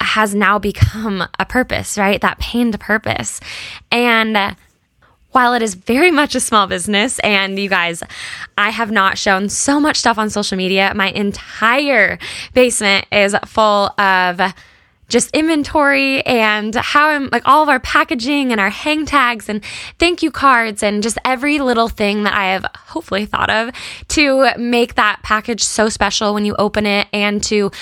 has 0.00 0.34
now 0.34 0.58
become 0.58 1.26
a 1.38 1.46
purpose, 1.46 1.98
right? 1.98 2.20
That 2.20 2.38
pained 2.38 2.78
purpose. 2.80 3.40
And 3.90 4.36
uh, 4.36 4.54
while 5.32 5.54
it 5.54 5.62
is 5.62 5.74
very 5.74 6.10
much 6.10 6.34
a 6.34 6.40
small 6.40 6.66
business, 6.66 7.18
and 7.20 7.58
you 7.58 7.68
guys, 7.68 8.02
I 8.58 8.70
have 8.70 8.90
not 8.90 9.18
shown 9.18 9.48
so 9.48 9.78
much 9.78 9.98
stuff 9.98 10.18
on 10.18 10.30
social 10.30 10.56
media. 10.56 10.92
My 10.94 11.10
entire 11.10 12.18
basement 12.54 13.06
is 13.12 13.36
full 13.46 13.88
of 14.00 14.40
just 15.10 15.34
inventory 15.34 16.24
and 16.24 16.74
how 16.76 17.08
I'm 17.08 17.28
like 17.32 17.42
all 17.44 17.64
of 17.64 17.68
our 17.68 17.80
packaging 17.80 18.52
and 18.52 18.60
our 18.60 18.70
hang 18.70 19.04
tags 19.04 19.48
and 19.48 19.62
thank 19.98 20.22
you 20.22 20.30
cards 20.30 20.84
and 20.84 21.02
just 21.02 21.18
every 21.24 21.58
little 21.58 21.88
thing 21.88 22.22
that 22.22 22.32
I 22.32 22.52
have 22.52 22.64
hopefully 22.76 23.26
thought 23.26 23.50
of 23.50 23.74
to 24.08 24.56
make 24.56 24.94
that 24.94 25.18
package 25.24 25.64
so 25.64 25.88
special 25.88 26.32
when 26.32 26.44
you 26.44 26.54
open 26.60 26.86
it 26.86 27.08
and 27.12 27.42
to 27.44 27.72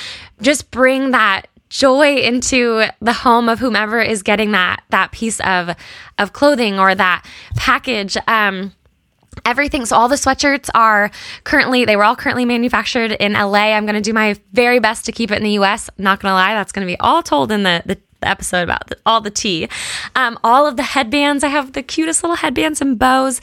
just 0.40 0.70
bring 0.70 1.10
that 1.10 1.48
joy 1.68 2.16
into 2.16 2.84
the 3.00 3.12
home 3.12 3.48
of 3.48 3.58
whomever 3.58 4.00
is 4.00 4.22
getting 4.22 4.52
that 4.52 4.82
that 4.90 5.12
piece 5.12 5.40
of 5.40 5.70
of 6.18 6.32
clothing 6.32 6.78
or 6.78 6.94
that 6.94 7.25
package. 7.56 8.16
Um 8.26 8.72
everything 9.44 9.84
so 9.87 9.94
all 9.96 10.08
the 10.08 10.16
sweatshirts 10.16 10.68
are 10.75 11.10
currently 11.44 11.84
they 11.84 11.94
were 11.94 12.02
all 12.02 12.16
currently 12.16 12.44
manufactured 12.44 13.12
in 13.12 13.34
la 13.34 13.52
i'm 13.52 13.87
going 13.87 13.94
to 13.94 14.00
do 14.00 14.12
my 14.12 14.34
very 14.52 14.80
best 14.80 15.04
to 15.04 15.12
keep 15.12 15.30
it 15.30 15.37
in 15.37 15.44
the 15.44 15.52
us 15.52 15.88
not 15.96 16.18
going 16.18 16.30
to 16.30 16.34
lie 16.34 16.54
that's 16.54 16.72
going 16.72 16.84
to 16.84 16.90
be 16.90 16.98
all 16.98 17.22
told 17.22 17.52
in 17.52 17.62
the, 17.62 17.80
the 17.87 17.96
episode 18.22 18.62
about 18.62 18.84
the, 18.88 18.96
all 19.06 19.20
the 19.20 19.30
tea. 19.30 19.68
Um, 20.16 20.38
all 20.42 20.66
of 20.66 20.76
the 20.76 20.82
headbands 20.82 21.44
i 21.44 21.48
have 21.48 21.72
the 21.72 21.82
cutest 21.82 22.22
little 22.22 22.37
headbands 22.37 22.80
and 22.80 22.98
bows 22.98 23.40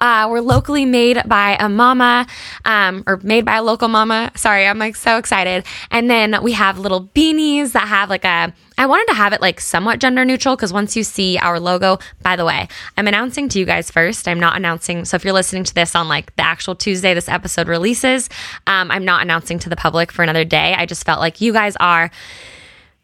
uh, 0.00 0.28
were 0.30 0.40
locally 0.40 0.84
made 0.84 1.22
by 1.26 1.56
a 1.58 1.68
mama, 1.68 2.26
um, 2.64 3.02
or 3.06 3.18
made 3.22 3.44
by 3.44 3.56
a 3.56 3.62
local 3.62 3.88
mama. 3.88 4.32
Sorry, 4.36 4.66
I'm 4.66 4.78
like 4.78 4.96
so 4.96 5.18
excited. 5.18 5.64
And 5.90 6.10
then 6.10 6.42
we 6.42 6.52
have 6.52 6.78
little 6.78 7.04
beanies 7.14 7.72
that 7.72 7.88
have 7.88 8.10
like 8.10 8.24
a, 8.24 8.52
I 8.76 8.86
wanted 8.86 9.06
to 9.08 9.14
have 9.14 9.32
it 9.32 9.40
like 9.40 9.60
somewhat 9.60 10.00
gender 10.00 10.24
neutral 10.24 10.56
because 10.56 10.72
once 10.72 10.96
you 10.96 11.04
see 11.04 11.38
our 11.38 11.60
logo, 11.60 11.98
by 12.22 12.36
the 12.36 12.44
way, 12.44 12.68
I'm 12.96 13.06
announcing 13.06 13.48
to 13.50 13.58
you 13.58 13.64
guys 13.64 13.90
first. 13.90 14.26
I'm 14.26 14.40
not 14.40 14.56
announcing. 14.56 15.04
So 15.04 15.16
if 15.16 15.24
you're 15.24 15.32
listening 15.32 15.64
to 15.64 15.74
this 15.74 15.94
on 15.94 16.08
like 16.08 16.34
the 16.36 16.44
actual 16.44 16.74
Tuesday 16.74 17.14
this 17.14 17.28
episode 17.28 17.68
releases, 17.68 18.28
um, 18.66 18.90
I'm 18.90 19.04
not 19.04 19.22
announcing 19.22 19.58
to 19.60 19.68
the 19.68 19.76
public 19.76 20.10
for 20.10 20.22
another 20.22 20.44
day. 20.44 20.74
I 20.76 20.86
just 20.86 21.04
felt 21.04 21.20
like 21.20 21.40
you 21.40 21.52
guys 21.52 21.76
are 21.76 22.10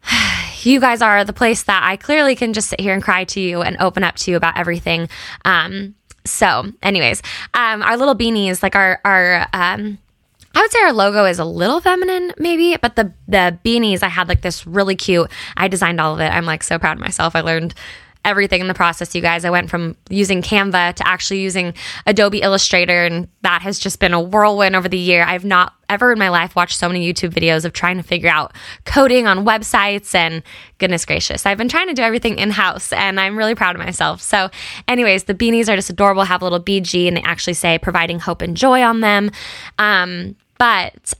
you 0.63 0.79
guys 0.79 1.01
are 1.01 1.23
the 1.23 1.33
place 1.33 1.63
that 1.63 1.81
I 1.83 1.95
clearly 1.95 2.35
can 2.35 2.53
just 2.53 2.69
sit 2.69 2.79
here 2.79 2.93
and 2.93 3.03
cry 3.03 3.23
to 3.25 3.39
you 3.39 3.61
and 3.61 3.77
open 3.79 4.03
up 4.03 4.15
to 4.17 4.31
you 4.31 4.37
about 4.37 4.57
everything. 4.57 5.09
Um, 5.45 5.95
so, 6.25 6.71
anyways, 6.83 7.21
um, 7.53 7.81
our 7.81 7.97
little 7.97 8.15
beanies, 8.15 8.61
like 8.63 8.75
our 8.75 8.99
our 9.03 9.47
um, 9.53 9.97
I 10.53 10.61
would 10.61 10.71
say 10.71 10.81
our 10.83 10.93
logo 10.93 11.25
is 11.25 11.39
a 11.39 11.45
little 11.45 11.79
feminine, 11.79 12.33
maybe, 12.37 12.77
but 12.77 12.95
the 12.95 13.13
the 13.27 13.57
beanies 13.63 14.03
I 14.03 14.07
had 14.09 14.27
like 14.27 14.41
this 14.41 14.67
really 14.67 14.95
cute. 14.95 15.29
I 15.57 15.67
designed 15.67 16.01
all 16.01 16.13
of 16.13 16.19
it. 16.19 16.29
I'm 16.29 16.45
like 16.45 16.63
so 16.63 16.77
proud 16.77 16.97
of 16.97 17.01
myself. 17.01 17.35
I 17.35 17.41
learned 17.41 17.73
everything 18.23 18.61
in 18.61 18.67
the 18.67 18.73
process, 18.73 19.15
you 19.15 19.21
guys. 19.21 19.45
I 19.45 19.49
went 19.49 19.69
from 19.69 19.95
using 20.09 20.41
Canva 20.41 20.95
to 20.95 21.07
actually 21.07 21.41
using 21.41 21.73
Adobe 22.05 22.41
Illustrator, 22.41 23.05
and 23.05 23.27
that 23.41 23.61
has 23.61 23.79
just 23.79 23.99
been 23.99 24.13
a 24.13 24.21
whirlwind 24.21 24.75
over 24.75 24.87
the 24.87 24.97
year. 24.97 25.23
I've 25.23 25.45
not 25.45 25.73
ever 25.89 26.11
in 26.11 26.19
my 26.19 26.29
life 26.29 26.55
watched 26.55 26.77
so 26.77 26.87
many 26.87 27.11
YouTube 27.11 27.31
videos 27.31 27.65
of 27.65 27.73
trying 27.73 27.97
to 27.97 28.03
figure 28.03 28.29
out 28.29 28.53
coding 28.85 29.27
on 29.27 29.45
websites, 29.45 30.13
and 30.13 30.43
goodness 30.77 31.05
gracious, 31.05 31.45
I've 31.45 31.57
been 31.57 31.69
trying 31.69 31.87
to 31.87 31.93
do 31.93 32.01
everything 32.03 32.37
in 32.37 32.51
house, 32.51 32.93
and 32.93 33.19
I'm 33.19 33.37
really 33.37 33.55
proud 33.55 33.75
of 33.75 33.81
myself. 33.81 34.21
So, 34.21 34.49
anyways, 34.87 35.25
the 35.25 35.33
beanies 35.33 35.67
are 35.67 35.75
just 35.75 35.89
adorable, 35.89 36.23
have 36.23 36.41
a 36.41 36.45
little 36.45 36.63
BG, 36.63 37.07
and 37.07 37.17
they 37.17 37.21
actually 37.23 37.53
say 37.53 37.77
providing 37.79 38.19
hope 38.19 38.41
and 38.41 38.55
joy 38.55 38.81
on 38.81 39.01
them. 39.01 39.31
Um, 39.79 40.35
but 40.57 41.13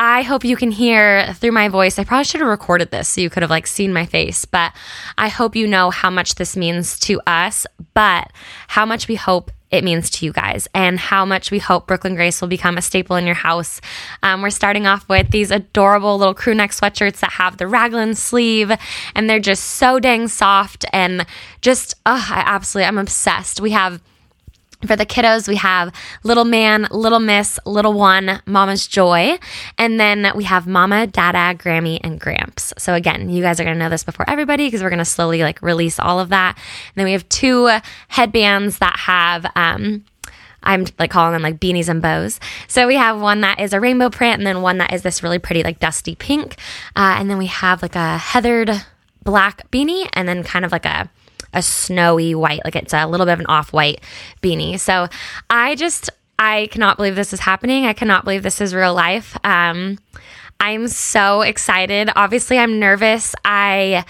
I 0.00 0.22
hope 0.22 0.44
you 0.44 0.56
can 0.56 0.70
hear 0.70 1.34
through 1.34 1.50
my 1.50 1.68
voice. 1.68 1.98
I 1.98 2.04
probably 2.04 2.22
should 2.22 2.40
have 2.40 2.48
recorded 2.48 2.92
this 2.92 3.08
so 3.08 3.20
you 3.20 3.28
could 3.28 3.42
have 3.42 3.50
like 3.50 3.66
seen 3.66 3.92
my 3.92 4.06
face, 4.06 4.44
but 4.44 4.72
I 5.18 5.26
hope 5.26 5.56
you 5.56 5.66
know 5.66 5.90
how 5.90 6.08
much 6.08 6.36
this 6.36 6.56
means 6.56 7.00
to 7.00 7.20
us, 7.26 7.66
but 7.94 8.30
how 8.68 8.86
much 8.86 9.08
we 9.08 9.16
hope 9.16 9.50
it 9.72 9.82
means 9.82 10.08
to 10.10 10.24
you 10.24 10.32
guys 10.32 10.68
and 10.72 11.00
how 11.00 11.24
much 11.24 11.50
we 11.50 11.58
hope 11.58 11.88
Brooklyn 11.88 12.14
Grace 12.14 12.40
will 12.40 12.46
become 12.46 12.78
a 12.78 12.82
staple 12.82 13.16
in 13.16 13.26
your 13.26 13.34
house. 13.34 13.80
Um, 14.22 14.40
we're 14.40 14.50
starting 14.50 14.86
off 14.86 15.06
with 15.08 15.32
these 15.32 15.50
adorable 15.50 16.16
little 16.16 16.32
crew 16.32 16.54
neck 16.54 16.70
sweatshirts 16.70 17.18
that 17.18 17.32
have 17.32 17.56
the 17.56 17.66
raglan 17.66 18.14
sleeve 18.14 18.70
and 19.16 19.28
they're 19.28 19.40
just 19.40 19.64
so 19.64 19.98
dang 19.98 20.28
soft 20.28 20.84
and 20.92 21.26
just, 21.60 21.94
oh, 22.06 22.28
I 22.30 22.44
absolutely, 22.46 22.86
I'm 22.86 22.98
obsessed. 22.98 23.60
We 23.60 23.72
have 23.72 24.00
for 24.86 24.94
the 24.94 25.06
kiddos, 25.06 25.48
we 25.48 25.56
have 25.56 25.92
Little 26.22 26.44
Man, 26.44 26.86
Little 26.90 27.18
Miss, 27.18 27.58
Little 27.66 27.94
One, 27.94 28.40
Mama's 28.46 28.86
Joy. 28.86 29.38
And 29.76 29.98
then 29.98 30.30
we 30.36 30.44
have 30.44 30.66
Mama, 30.66 31.06
Dada, 31.06 31.58
Grammy, 31.58 31.98
and 32.02 32.20
Gramps. 32.20 32.72
So 32.78 32.94
again, 32.94 33.28
you 33.28 33.42
guys 33.42 33.58
are 33.58 33.64
to 33.64 33.74
know 33.74 33.88
this 33.88 34.04
before 34.04 34.28
everybody 34.28 34.66
because 34.66 34.82
we're 34.82 34.90
to 34.98 35.04
slowly 35.04 35.42
like 35.42 35.60
release 35.62 35.98
all 35.98 36.20
of 36.20 36.28
that. 36.28 36.56
And 36.56 36.94
then 36.94 37.04
we 37.06 37.12
have 37.12 37.28
two 37.28 37.70
headbands 38.08 38.78
that 38.78 38.96
have, 38.96 39.46
um, 39.56 40.04
I'm 40.62 40.86
like 40.98 41.10
calling 41.10 41.32
them 41.32 41.42
like 41.42 41.58
beanies 41.58 41.88
and 41.88 42.02
bows. 42.02 42.38
So 42.68 42.86
we 42.86 42.96
have 42.96 43.20
one 43.20 43.40
that 43.40 43.60
is 43.60 43.72
a 43.72 43.80
rainbow 43.80 44.10
print 44.10 44.38
and 44.38 44.46
then 44.46 44.62
one 44.62 44.78
that 44.78 44.92
is 44.92 45.02
this 45.02 45.22
really 45.22 45.38
pretty 45.38 45.62
like 45.62 45.80
dusty 45.80 46.14
pink. 46.14 46.56
Uh, 46.94 47.16
and 47.18 47.28
then 47.28 47.38
we 47.38 47.46
have 47.46 47.82
like 47.82 47.96
a 47.96 48.18
heathered 48.18 48.70
black 49.24 49.68
beanie 49.70 50.08
and 50.12 50.28
then 50.28 50.42
kind 50.42 50.64
of 50.64 50.72
like 50.72 50.84
a 50.84 51.10
a 51.52 51.62
snowy 51.62 52.34
white, 52.34 52.60
like 52.64 52.76
it's 52.76 52.92
a 52.92 53.06
little 53.06 53.26
bit 53.26 53.32
of 53.32 53.40
an 53.40 53.46
off 53.46 53.72
white 53.72 54.00
beanie. 54.42 54.78
So 54.78 55.08
I 55.50 55.74
just, 55.74 56.10
I 56.38 56.68
cannot 56.70 56.96
believe 56.96 57.16
this 57.16 57.32
is 57.32 57.40
happening. 57.40 57.86
I 57.86 57.92
cannot 57.92 58.24
believe 58.24 58.42
this 58.42 58.60
is 58.60 58.74
real 58.74 58.94
life. 58.94 59.36
Um, 59.44 59.98
I'm 60.60 60.88
so 60.88 61.42
excited. 61.42 62.10
Obviously, 62.16 62.58
I'm 62.58 62.78
nervous. 62.80 63.34
I, 63.44 64.04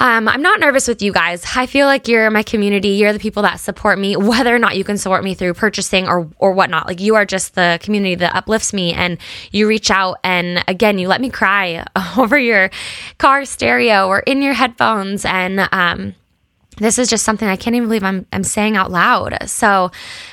um, 0.00 0.26
I'm 0.26 0.42
not 0.42 0.58
nervous 0.58 0.88
with 0.88 1.02
you 1.02 1.12
guys. 1.12 1.44
I 1.54 1.66
feel 1.66 1.86
like 1.86 2.08
you're 2.08 2.28
my 2.30 2.42
community. 2.42 2.88
You're 2.88 3.12
the 3.12 3.20
people 3.20 3.44
that 3.44 3.60
support 3.60 3.98
me, 3.98 4.16
whether 4.16 4.54
or 4.54 4.58
not 4.58 4.76
you 4.76 4.82
can 4.82 4.98
support 4.98 5.22
me 5.22 5.34
through 5.34 5.54
purchasing 5.54 6.08
or 6.08 6.28
or 6.38 6.52
whatnot. 6.52 6.86
Like 6.86 7.00
you 7.00 7.14
are 7.14 7.24
just 7.24 7.54
the 7.54 7.78
community 7.80 8.16
that 8.16 8.34
uplifts 8.34 8.72
me, 8.72 8.92
and 8.92 9.18
you 9.52 9.68
reach 9.68 9.92
out 9.92 10.18
and 10.24 10.64
again, 10.66 10.98
you 10.98 11.06
let 11.06 11.20
me 11.20 11.30
cry 11.30 11.84
over 12.18 12.36
your 12.36 12.70
car 13.18 13.44
stereo 13.44 14.08
or 14.08 14.18
in 14.20 14.42
your 14.42 14.54
headphones, 14.54 15.24
and 15.24 15.68
um, 15.70 16.14
this 16.78 16.98
is 16.98 17.08
just 17.08 17.24
something 17.24 17.48
I 17.48 17.56
can't 17.56 17.76
even 17.76 17.88
believe 17.88 18.04
I'm, 18.04 18.26
I'm 18.32 18.44
saying 18.44 18.76
out 18.76 18.90
loud. 18.90 19.48
So, 19.48 19.90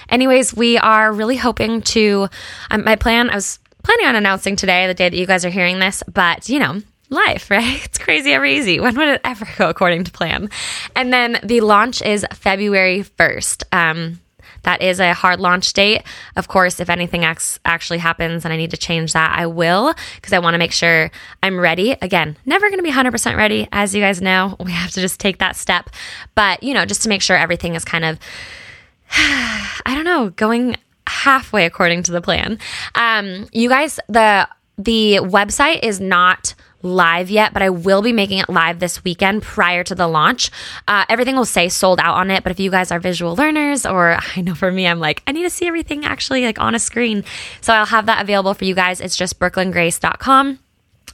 anyways, 0.09 0.53
we 0.53 0.77
are 0.77 1.11
really 1.11 1.37
hoping 1.37 1.81
to. 1.81 2.27
Um, 2.69 2.83
my 2.83 2.95
plan, 2.95 3.29
I 3.29 3.35
was 3.35 3.59
planning 3.83 4.05
on 4.05 4.15
announcing 4.15 4.55
today, 4.55 4.87
the 4.87 4.93
day 4.93 5.09
that 5.09 5.17
you 5.17 5.25
guys 5.25 5.45
are 5.45 5.49
hearing 5.49 5.79
this, 5.79 6.03
but 6.11 6.49
you 6.49 6.59
know, 6.59 6.81
life, 7.09 7.49
right? 7.51 7.83
It's 7.85 7.97
crazy 7.97 8.33
over 8.33 8.45
easy. 8.45 8.79
When 8.79 8.95
would 8.95 9.07
it 9.07 9.21
ever 9.23 9.47
go 9.57 9.69
according 9.69 10.05
to 10.05 10.11
plan? 10.11 10.49
And 10.95 11.13
then 11.13 11.39
the 11.43 11.61
launch 11.61 12.01
is 12.01 12.25
February 12.33 13.03
1st. 13.03 13.63
Um, 13.71 14.19
that 14.63 14.81
is 14.81 14.99
a 14.99 15.13
hard 15.13 15.39
launch 15.39 15.73
date. 15.73 16.03
Of 16.35 16.47
course, 16.47 16.79
if 16.79 16.89
anything 16.89 17.23
ex- 17.23 17.59
actually 17.65 17.99
happens 17.99 18.45
and 18.45 18.53
I 18.53 18.57
need 18.57 18.71
to 18.71 18.77
change 18.77 19.13
that, 19.13 19.37
I 19.37 19.45
will 19.45 19.93
because 20.15 20.33
I 20.33 20.39
want 20.39 20.53
to 20.53 20.57
make 20.57 20.71
sure 20.71 21.11
I'm 21.41 21.59
ready. 21.59 21.91
Again, 22.01 22.37
never 22.45 22.69
going 22.69 22.79
to 22.79 22.83
be 22.83 22.91
100% 22.91 23.37
ready. 23.37 23.67
As 23.71 23.95
you 23.95 24.01
guys 24.01 24.21
know, 24.21 24.55
we 24.63 24.71
have 24.71 24.91
to 24.91 25.01
just 25.01 25.19
take 25.19 25.39
that 25.39 25.55
step. 25.55 25.89
But, 26.35 26.63
you 26.63 26.73
know, 26.73 26.85
just 26.85 27.01
to 27.03 27.09
make 27.09 27.21
sure 27.21 27.35
everything 27.35 27.75
is 27.75 27.85
kind 27.85 28.05
of, 28.05 28.19
I 29.17 29.93
don't 29.93 30.05
know, 30.05 30.29
going 30.31 30.75
halfway 31.07 31.65
according 31.65 32.03
to 32.03 32.11
the 32.11 32.21
plan. 32.21 32.59
Um, 32.95 33.47
you 33.51 33.69
guys, 33.69 33.99
the 34.07 34.47
the 34.77 35.19
website 35.21 35.83
is 35.83 35.99
not 35.99 36.55
live 36.83 37.29
yet, 37.29 37.53
but 37.53 37.61
I 37.61 37.69
will 37.69 38.01
be 38.01 38.13
making 38.13 38.39
it 38.39 38.49
live 38.49 38.79
this 38.79 39.03
weekend 39.03 39.43
prior 39.43 39.83
to 39.83 39.95
the 39.95 40.07
launch. 40.07 40.51
Uh, 40.87 41.05
everything 41.09 41.35
will 41.35 41.45
say 41.45 41.69
sold 41.69 41.99
out 41.99 42.15
on 42.15 42.31
it, 42.31 42.43
but 42.43 42.51
if 42.51 42.59
you 42.59 42.71
guys 42.71 42.91
are 42.91 42.99
visual 42.99 43.35
learners, 43.35 43.85
or 43.85 44.17
I 44.35 44.41
know 44.41 44.55
for 44.55 44.71
me, 44.71 44.87
I'm 44.87 44.99
like, 44.99 45.23
I 45.27 45.31
need 45.31 45.43
to 45.43 45.49
see 45.49 45.67
everything 45.67 46.05
actually 46.05 46.43
like 46.43 46.59
on 46.59 46.75
a 46.75 46.79
screen. 46.79 47.23
So 47.61 47.73
I'll 47.73 47.85
have 47.85 48.05
that 48.07 48.21
available 48.21 48.53
for 48.53 48.65
you 48.65 48.75
guys. 48.75 49.01
It's 49.01 49.15
just 49.15 49.39
brooklyngrace.com. 49.39 50.59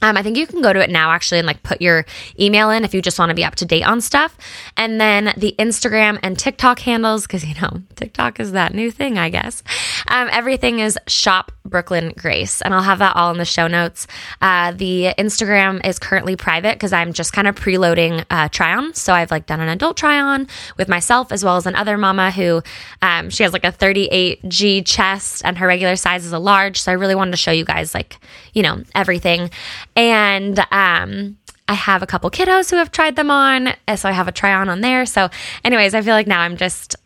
Um, 0.00 0.16
I 0.16 0.22
think 0.22 0.36
you 0.36 0.46
can 0.46 0.62
go 0.62 0.72
to 0.72 0.80
it 0.80 0.90
now 0.90 1.10
actually 1.10 1.38
and 1.38 1.46
like 1.46 1.62
put 1.64 1.82
your 1.82 2.06
email 2.38 2.70
in 2.70 2.84
if 2.84 2.94
you 2.94 3.02
just 3.02 3.18
want 3.18 3.30
to 3.30 3.34
be 3.34 3.44
up 3.44 3.56
to 3.56 3.64
date 3.64 3.82
on 3.82 4.00
stuff. 4.00 4.36
And 4.76 5.00
then 5.00 5.32
the 5.36 5.56
Instagram 5.58 6.20
and 6.22 6.38
TikTok 6.38 6.78
handles, 6.80 7.26
because 7.26 7.44
you 7.44 7.54
know, 7.60 7.82
TikTok 7.96 8.38
is 8.38 8.52
that 8.52 8.74
new 8.74 8.90
thing, 8.90 9.18
I 9.18 9.28
guess. 9.28 9.62
Um, 10.06 10.28
everything 10.30 10.78
is 10.78 10.98
Shop 11.06 11.52
Brooklyn 11.64 12.12
Grace, 12.16 12.62
and 12.62 12.72
I'll 12.72 12.82
have 12.82 13.00
that 13.00 13.16
all 13.16 13.30
in 13.30 13.38
the 13.38 13.44
show 13.44 13.66
notes. 13.66 14.06
Uh, 14.40 14.72
the 14.72 15.14
Instagram 15.18 15.84
is 15.86 15.98
currently 15.98 16.36
private 16.36 16.74
because 16.74 16.92
I'm 16.92 17.12
just 17.12 17.32
kind 17.32 17.48
of 17.48 17.54
preloading 17.54 18.24
uh, 18.30 18.48
try 18.48 18.74
on. 18.74 18.94
So 18.94 19.12
I've 19.12 19.30
like 19.30 19.46
done 19.46 19.60
an 19.60 19.68
adult 19.68 19.96
try 19.96 20.20
on 20.20 20.46
with 20.76 20.88
myself 20.88 21.32
as 21.32 21.44
well 21.44 21.56
as 21.56 21.66
another 21.66 21.98
mama 21.98 22.30
who 22.30 22.62
um, 23.02 23.30
she 23.30 23.42
has 23.42 23.52
like 23.52 23.64
a 23.64 23.72
38G 23.72 24.86
chest 24.86 25.42
and 25.44 25.58
her 25.58 25.66
regular 25.66 25.96
size 25.96 26.24
is 26.24 26.32
a 26.32 26.38
large. 26.38 26.80
So 26.80 26.92
I 26.92 26.94
really 26.94 27.14
wanted 27.14 27.32
to 27.32 27.36
show 27.36 27.50
you 27.52 27.64
guys 27.64 27.94
like, 27.94 28.18
you 28.54 28.62
know, 28.62 28.82
everything. 28.94 29.50
And 29.96 30.58
um, 30.70 31.36
I 31.68 31.74
have 31.74 32.02
a 32.02 32.06
couple 32.06 32.30
kiddos 32.30 32.70
who 32.70 32.76
have 32.76 32.90
tried 32.90 33.16
them 33.16 33.30
on. 33.30 33.74
So 33.96 34.08
I 34.08 34.12
have 34.12 34.28
a 34.28 34.32
try 34.32 34.54
on 34.54 34.68
on 34.68 34.80
there. 34.80 35.04
So, 35.04 35.28
anyways, 35.64 35.94
I 35.94 36.00
feel 36.00 36.14
like 36.14 36.26
now 36.26 36.40
I'm 36.40 36.56
just 36.56 36.96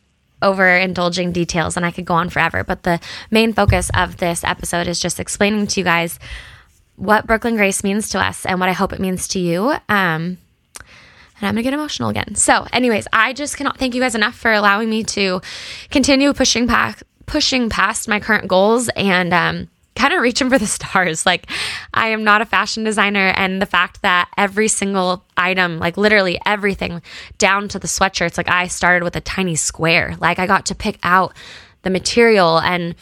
overindulging 0.43 1.33
details 1.33 1.77
and 1.77 1.87
I 1.87 1.91
could 1.91 2.05
go 2.05 2.15
on 2.15 2.29
forever. 2.29 2.65
But 2.65 2.83
the 2.83 3.01
main 3.31 3.53
focus 3.53 3.91
of 3.95 4.19
this 4.19 4.45
episode 4.45 4.87
is 4.87 5.01
just 5.01 5.19
explaining 5.19 5.67
to 5.69 5.81
you 5.81 5.85
guys 5.85 6.19
what 6.97 7.27
Brooklyn 7.27 7.57
Grace 7.57 7.83
means 7.83 8.11
to 8.11 8.21
us 8.21 8.45
and 8.45 8.61
what 8.61 8.69
I 8.69 8.73
hope 8.73 8.93
it 8.93 9.01
means 9.01 9.27
to 9.29 9.39
you. 9.41 9.71
Um, 9.89 10.39
and 11.43 11.49
I'm 11.49 11.55
gonna 11.55 11.63
get 11.63 11.75
emotional 11.75 12.09
again. 12.09 12.35
So, 12.37 12.67
anyways, 12.73 13.09
I 13.13 13.33
just 13.33 13.57
cannot 13.57 13.79
thank 13.79 13.95
you 13.95 14.01
guys 14.01 14.15
enough 14.15 14.37
for 14.37 14.53
allowing 14.53 14.89
me 14.89 15.03
to 15.05 15.41
continue 15.91 16.33
pushing 16.33 16.69
past 16.69 17.03
pushing 17.27 17.69
past 17.71 18.09
my 18.09 18.21
current 18.21 18.47
goals 18.47 18.89
and 18.91 19.33
um, 19.33 19.69
kind 20.03 20.15
of 20.15 20.21
reaching 20.21 20.51
for 20.51 20.59
the 20.59 20.67
stars. 20.67 21.25
Like, 21.33 21.47
I 21.95 22.09
am 22.09 22.25
not 22.25 22.43
a 22.43 22.45
fashion 22.45 22.85
designer, 22.85 23.29
and 23.37 23.63
the 23.63 23.67
fact 23.67 24.03
that 24.03 24.29
every 24.37 24.69
single 24.69 25.25
item, 25.37 25.79
like 25.79 25.97
literally 25.97 26.39
everything, 26.45 27.01
down 27.39 27.69
to 27.69 27.79
the 27.79 27.87
sweatshirts, 27.87 28.37
like 28.37 28.51
I 28.51 28.67
started 28.67 29.05
with 29.05 29.17
a 29.17 29.21
tiny 29.21 29.55
square. 29.55 30.17
Like, 30.19 30.39
I 30.39 30.47
got 30.47 30.67
to 30.67 30.75
pick 30.75 30.99
out 31.03 31.35
the 31.83 31.91
material 31.91 32.59
and 32.59 32.95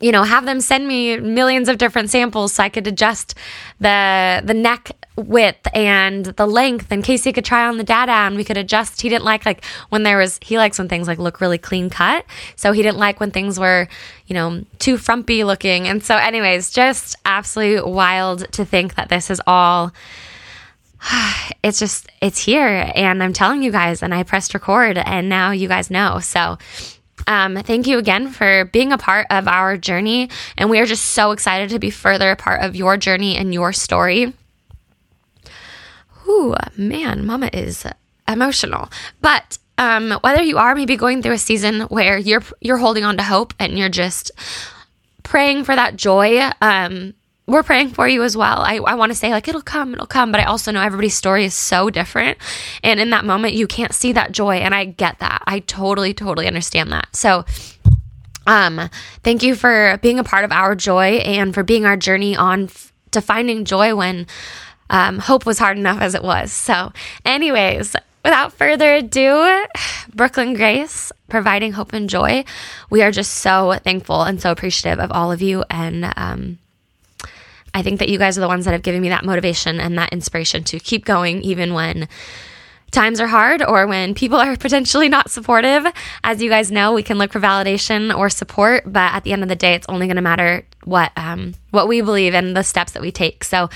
you 0.00 0.10
know 0.10 0.22
have 0.22 0.46
them 0.46 0.60
send 0.60 0.88
me 0.88 1.18
millions 1.18 1.68
of 1.68 1.76
different 1.76 2.08
samples 2.10 2.54
so 2.54 2.62
i 2.62 2.68
could 2.68 2.86
adjust 2.86 3.34
the 3.78 4.42
the 4.42 4.54
neck 4.54 4.90
width 5.16 5.66
and 5.74 6.26
the 6.26 6.46
length 6.46 6.92
and 6.92 7.02
casey 7.02 7.32
could 7.32 7.44
try 7.44 7.66
on 7.66 7.78
the 7.78 7.84
Dada 7.84 8.12
and 8.12 8.36
we 8.36 8.44
could 8.44 8.56
adjust. 8.56 9.00
He 9.00 9.08
didn't 9.08 9.24
like 9.24 9.46
like 9.46 9.64
when 9.88 10.02
there 10.02 10.18
was 10.18 10.38
he 10.42 10.58
likes 10.58 10.78
when 10.78 10.88
things 10.88 11.08
like 11.08 11.18
look 11.18 11.40
really 11.40 11.58
clean 11.58 11.90
cut. 11.90 12.24
So 12.54 12.72
he 12.72 12.82
didn't 12.82 12.98
like 12.98 13.18
when 13.18 13.30
things 13.30 13.58
were 13.58 13.88
you 14.26 14.34
know 14.34 14.64
too 14.78 14.98
frumpy 14.98 15.44
looking. 15.44 15.88
And 15.88 16.02
so 16.02 16.16
anyways 16.16 16.70
just 16.70 17.16
absolutely 17.24 17.90
wild 17.90 18.50
to 18.52 18.64
think 18.64 18.94
that 18.96 19.08
this 19.08 19.30
is 19.30 19.40
all 19.46 19.92
it's 21.62 21.78
just 21.78 22.08
it's 22.20 22.38
here. 22.38 22.92
And 22.94 23.22
i'm 23.22 23.32
telling 23.32 23.62
you 23.62 23.72
guys 23.72 24.02
and 24.02 24.14
i 24.14 24.22
pressed 24.22 24.54
record 24.54 24.98
and 24.98 25.28
now 25.28 25.50
you 25.50 25.68
guys 25.68 25.90
know. 25.90 26.20
So 26.20 26.58
um, 27.26 27.56
thank 27.56 27.86
you 27.86 27.98
again 27.98 28.28
for 28.28 28.66
being 28.66 28.92
a 28.92 28.98
part 28.98 29.26
of 29.30 29.48
our 29.48 29.76
journey. 29.76 30.28
And 30.56 30.70
we 30.70 30.78
are 30.78 30.86
just 30.86 31.06
so 31.06 31.32
excited 31.32 31.70
to 31.70 31.78
be 31.78 31.90
further 31.90 32.30
a 32.30 32.36
part 32.36 32.62
of 32.62 32.76
your 32.76 32.96
journey 32.96 33.36
and 33.36 33.52
your 33.52 33.72
story. 33.72 34.32
Ooh, 36.28 36.54
man, 36.76 37.24
mama 37.24 37.50
is 37.52 37.86
emotional. 38.28 38.90
But 39.20 39.58
um, 39.78 40.12
whether 40.22 40.42
you 40.42 40.58
are 40.58 40.74
maybe 40.74 40.96
going 40.96 41.22
through 41.22 41.32
a 41.34 41.38
season 41.38 41.82
where 41.82 42.18
you're 42.18 42.42
you're 42.60 42.78
holding 42.78 43.04
on 43.04 43.16
to 43.18 43.22
hope 43.22 43.54
and 43.58 43.78
you're 43.78 43.88
just 43.88 44.30
praying 45.22 45.64
for 45.64 45.74
that 45.76 45.96
joy, 45.96 46.40
um, 46.60 47.14
we're 47.46 47.62
praying 47.62 47.90
for 47.90 48.08
you 48.08 48.22
as 48.24 48.36
well. 48.36 48.60
I, 48.60 48.76
I 48.76 48.94
want 48.94 49.12
to 49.12 49.16
say, 49.16 49.30
like, 49.30 49.46
it'll 49.46 49.62
come, 49.62 49.94
it'll 49.94 50.06
come, 50.06 50.32
but 50.32 50.40
I 50.40 50.44
also 50.44 50.72
know 50.72 50.80
everybody's 50.80 51.14
story 51.14 51.44
is 51.44 51.54
so 51.54 51.90
different. 51.90 52.38
And 52.82 52.98
in 52.98 53.10
that 53.10 53.24
moment, 53.24 53.54
you 53.54 53.66
can't 53.68 53.94
see 53.94 54.12
that 54.12 54.32
joy. 54.32 54.56
And 54.56 54.74
I 54.74 54.84
get 54.84 55.20
that. 55.20 55.42
I 55.46 55.60
totally, 55.60 56.12
totally 56.12 56.48
understand 56.48 56.90
that. 56.92 57.14
So, 57.14 57.44
um, 58.48 58.88
thank 59.22 59.42
you 59.42 59.54
for 59.54 59.98
being 60.02 60.18
a 60.18 60.24
part 60.24 60.44
of 60.44 60.52
our 60.52 60.74
joy 60.74 61.16
and 61.18 61.54
for 61.54 61.62
being 61.62 61.84
our 61.84 61.96
journey 61.96 62.36
on 62.36 62.64
f- 62.64 62.92
to 63.12 63.20
finding 63.20 63.64
joy 63.64 63.94
when 63.94 64.26
um, 64.90 65.18
hope 65.18 65.46
was 65.46 65.58
hard 65.58 65.78
enough 65.78 66.00
as 66.00 66.14
it 66.14 66.22
was. 66.22 66.52
So, 66.52 66.92
anyways, 67.24 67.96
without 68.24 68.52
further 68.52 68.94
ado, 68.94 69.66
Brooklyn 70.14 70.54
Grace 70.54 71.12
providing 71.28 71.72
hope 71.72 71.92
and 71.92 72.08
joy. 72.08 72.44
We 72.90 73.02
are 73.02 73.10
just 73.10 73.32
so 73.32 73.78
thankful 73.82 74.22
and 74.22 74.40
so 74.40 74.50
appreciative 74.50 75.00
of 75.00 75.10
all 75.12 75.32
of 75.32 75.42
you. 75.42 75.64
And, 75.70 76.12
um, 76.16 76.58
I 77.74 77.82
think 77.82 77.98
that 77.98 78.08
you 78.08 78.18
guys 78.18 78.38
are 78.38 78.40
the 78.40 78.48
ones 78.48 78.64
that 78.64 78.72
have 78.72 78.82
given 78.82 79.02
me 79.02 79.10
that 79.10 79.24
motivation 79.24 79.80
and 79.80 79.98
that 79.98 80.12
inspiration 80.12 80.64
to 80.64 80.78
keep 80.78 81.04
going, 81.04 81.42
even 81.42 81.74
when 81.74 82.08
times 82.90 83.20
are 83.20 83.26
hard 83.26 83.62
or 83.62 83.86
when 83.86 84.14
people 84.14 84.38
are 84.38 84.56
potentially 84.66 85.10
not 85.10 85.30
supportive. 85.30 85.86
As 86.24 86.42
you 86.42 86.48
guys 86.48 86.72
know, 86.72 86.94
we 86.94 87.02
can 87.02 87.18
look 87.18 87.32
for 87.32 87.40
validation 87.40 88.16
or 88.16 88.30
support, 88.30 88.84
but 88.86 89.12
at 89.12 89.24
the 89.24 89.32
end 89.32 89.42
of 89.42 89.50
the 89.50 89.56
day, 89.56 89.74
it's 89.74 89.86
only 89.90 90.06
going 90.06 90.16
to 90.16 90.22
matter 90.22 90.64
what 90.84 91.12
um, 91.16 91.54
what 91.70 91.86
we 91.86 92.00
believe 92.00 92.32
and 92.32 92.56
the 92.56 92.62
steps 92.62 92.92
that 92.92 93.02
we 93.02 93.12
take. 93.12 93.44
So 93.44 93.68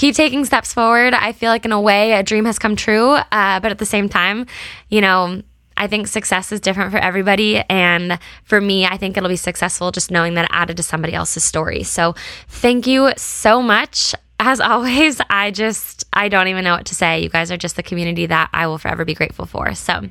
keep 0.00 0.14
taking 0.14 0.46
steps 0.46 0.72
forward. 0.72 1.12
I 1.12 1.32
feel 1.32 1.50
like 1.50 1.66
in 1.66 1.72
a 1.72 1.80
way, 1.80 2.12
a 2.12 2.22
dream 2.22 2.46
has 2.46 2.58
come 2.58 2.74
true, 2.74 3.10
uh, 3.10 3.60
but 3.60 3.70
at 3.70 3.76
the 3.76 3.84
same 3.84 4.08
time, 4.08 4.46
you 4.88 5.02
know, 5.02 5.42
I 5.76 5.88
think 5.88 6.06
success 6.06 6.52
is 6.52 6.60
different 6.60 6.90
for 6.90 6.96
everybody. 6.96 7.58
And 7.68 8.18
for 8.44 8.62
me, 8.62 8.86
I 8.86 8.96
think 8.96 9.18
it'll 9.18 9.28
be 9.28 9.36
successful 9.36 9.92
just 9.92 10.10
knowing 10.10 10.34
that 10.34 10.46
it 10.46 10.50
added 10.54 10.78
to 10.78 10.82
somebody 10.82 11.12
else's 11.12 11.44
story. 11.44 11.82
So 11.82 12.14
thank 12.48 12.86
you 12.86 13.12
so 13.18 13.60
much. 13.60 14.14
As 14.38 14.58
always, 14.58 15.20
I 15.28 15.50
just, 15.50 16.04
I 16.14 16.30
don't 16.30 16.48
even 16.48 16.64
know 16.64 16.76
what 16.76 16.86
to 16.86 16.94
say. 16.94 17.20
You 17.20 17.28
guys 17.28 17.52
are 17.52 17.58
just 17.58 17.76
the 17.76 17.82
community 17.82 18.24
that 18.24 18.48
I 18.54 18.68
will 18.68 18.78
forever 18.78 19.04
be 19.04 19.12
grateful 19.12 19.44
for. 19.44 19.74
So 19.74 20.08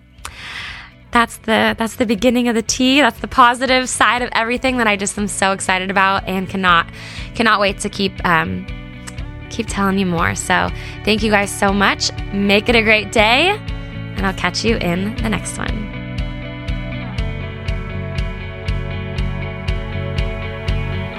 that's 1.09 1.37
the 1.37 1.75
that's 1.75 1.95
the 1.95 2.05
beginning 2.05 2.47
of 2.47 2.53
the 2.53 2.61
tea. 2.61 3.01
That's 3.01 3.19
the 3.19 3.27
positive 3.27 3.89
side 3.89 4.21
of 4.21 4.29
everything 4.33 4.77
that 4.77 4.85
I 4.85 4.97
just 4.97 5.17
am 5.17 5.27
so 5.27 5.51
excited 5.51 5.89
about 5.89 6.27
and 6.27 6.47
cannot 6.47 6.85
cannot 7.33 7.59
wait 7.59 7.79
to 7.79 7.89
keep 7.89 8.23
um, 8.23 8.67
keep 9.49 9.67
telling 9.67 9.97
you 9.97 10.05
more. 10.05 10.35
So 10.35 10.69
thank 11.03 11.23
you 11.23 11.31
guys 11.31 11.51
so 11.51 11.73
much. 11.73 12.11
Make 12.33 12.69
it 12.69 12.75
a 12.75 12.81
great 12.81 13.11
day 13.11 13.49
and 14.19 14.25
I'll 14.25 14.33
catch 14.33 14.63
you 14.63 14.77
in 14.77 15.15
the 15.17 15.29
next 15.29 15.57
one. 15.57 15.89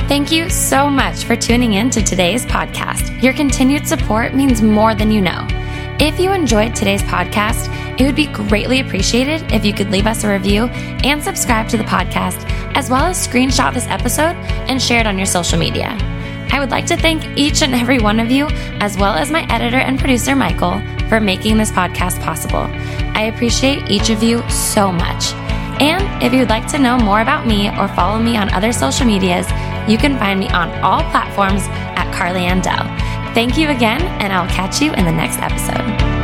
Thank 0.06 0.32
you 0.32 0.50
so 0.50 0.90
much 0.90 1.22
for 1.22 1.36
tuning 1.36 1.74
in 1.74 1.88
to 1.90 2.02
today's 2.02 2.44
podcast. 2.44 3.22
Your 3.22 3.32
continued 3.32 3.86
support 3.86 4.34
means 4.34 4.60
more 4.60 4.92
than 4.92 5.12
you 5.12 5.20
know. 5.20 5.46
If 6.00 6.18
you 6.18 6.32
enjoyed 6.32 6.74
today's 6.74 7.02
podcast, 7.02 7.68
it 8.00 8.04
would 8.04 8.16
be 8.16 8.26
greatly 8.26 8.80
appreciated 8.80 9.52
if 9.52 9.64
you 9.64 9.72
could 9.72 9.90
leave 9.90 10.06
us 10.06 10.24
a 10.24 10.28
review 10.28 10.64
and 11.04 11.22
subscribe 11.22 11.68
to 11.68 11.76
the 11.76 11.84
podcast, 11.84 12.44
as 12.74 12.90
well 12.90 13.04
as 13.04 13.24
screenshot 13.24 13.72
this 13.72 13.86
episode 13.86 14.34
and 14.66 14.82
share 14.82 15.00
it 15.00 15.06
on 15.06 15.16
your 15.16 15.26
social 15.26 15.58
media. 15.58 15.96
I 16.52 16.58
would 16.60 16.70
like 16.70 16.86
to 16.86 16.96
thank 16.96 17.24
each 17.38 17.62
and 17.62 17.74
every 17.74 17.98
one 17.98 18.20
of 18.20 18.30
you, 18.30 18.46
as 18.80 18.96
well 18.96 19.14
as 19.14 19.30
my 19.30 19.46
editor 19.52 19.78
and 19.78 19.98
producer, 19.98 20.34
Michael, 20.34 20.80
for 21.08 21.20
making 21.20 21.58
this 21.58 21.70
podcast 21.70 22.20
possible. 22.22 22.66
I 23.14 23.30
appreciate 23.34 23.90
each 23.90 24.10
of 24.10 24.22
you 24.22 24.48
so 24.48 24.92
much. 24.92 25.32
And 25.80 26.22
if 26.22 26.34
you'd 26.34 26.50
like 26.50 26.66
to 26.68 26.78
know 26.78 26.98
more 26.98 27.22
about 27.22 27.46
me 27.46 27.68
or 27.78 27.88
follow 27.88 28.18
me 28.18 28.36
on 28.36 28.50
other 28.50 28.72
social 28.72 29.06
medias, 29.06 29.46
you 29.88 29.96
can 29.96 30.18
find 30.18 30.38
me 30.38 30.48
on 30.50 30.70
all 30.82 31.00
platforms 31.10 31.62
at 31.68 32.12
Carly 32.14 32.42
Andell. 32.42 32.86
Thank 33.34 33.56
you 33.56 33.70
again, 33.70 34.02
and 34.20 34.32
I'll 34.32 34.48
catch 34.48 34.82
you 34.82 34.92
in 34.92 35.04
the 35.04 35.12
next 35.12 35.38
episode. 35.38 36.19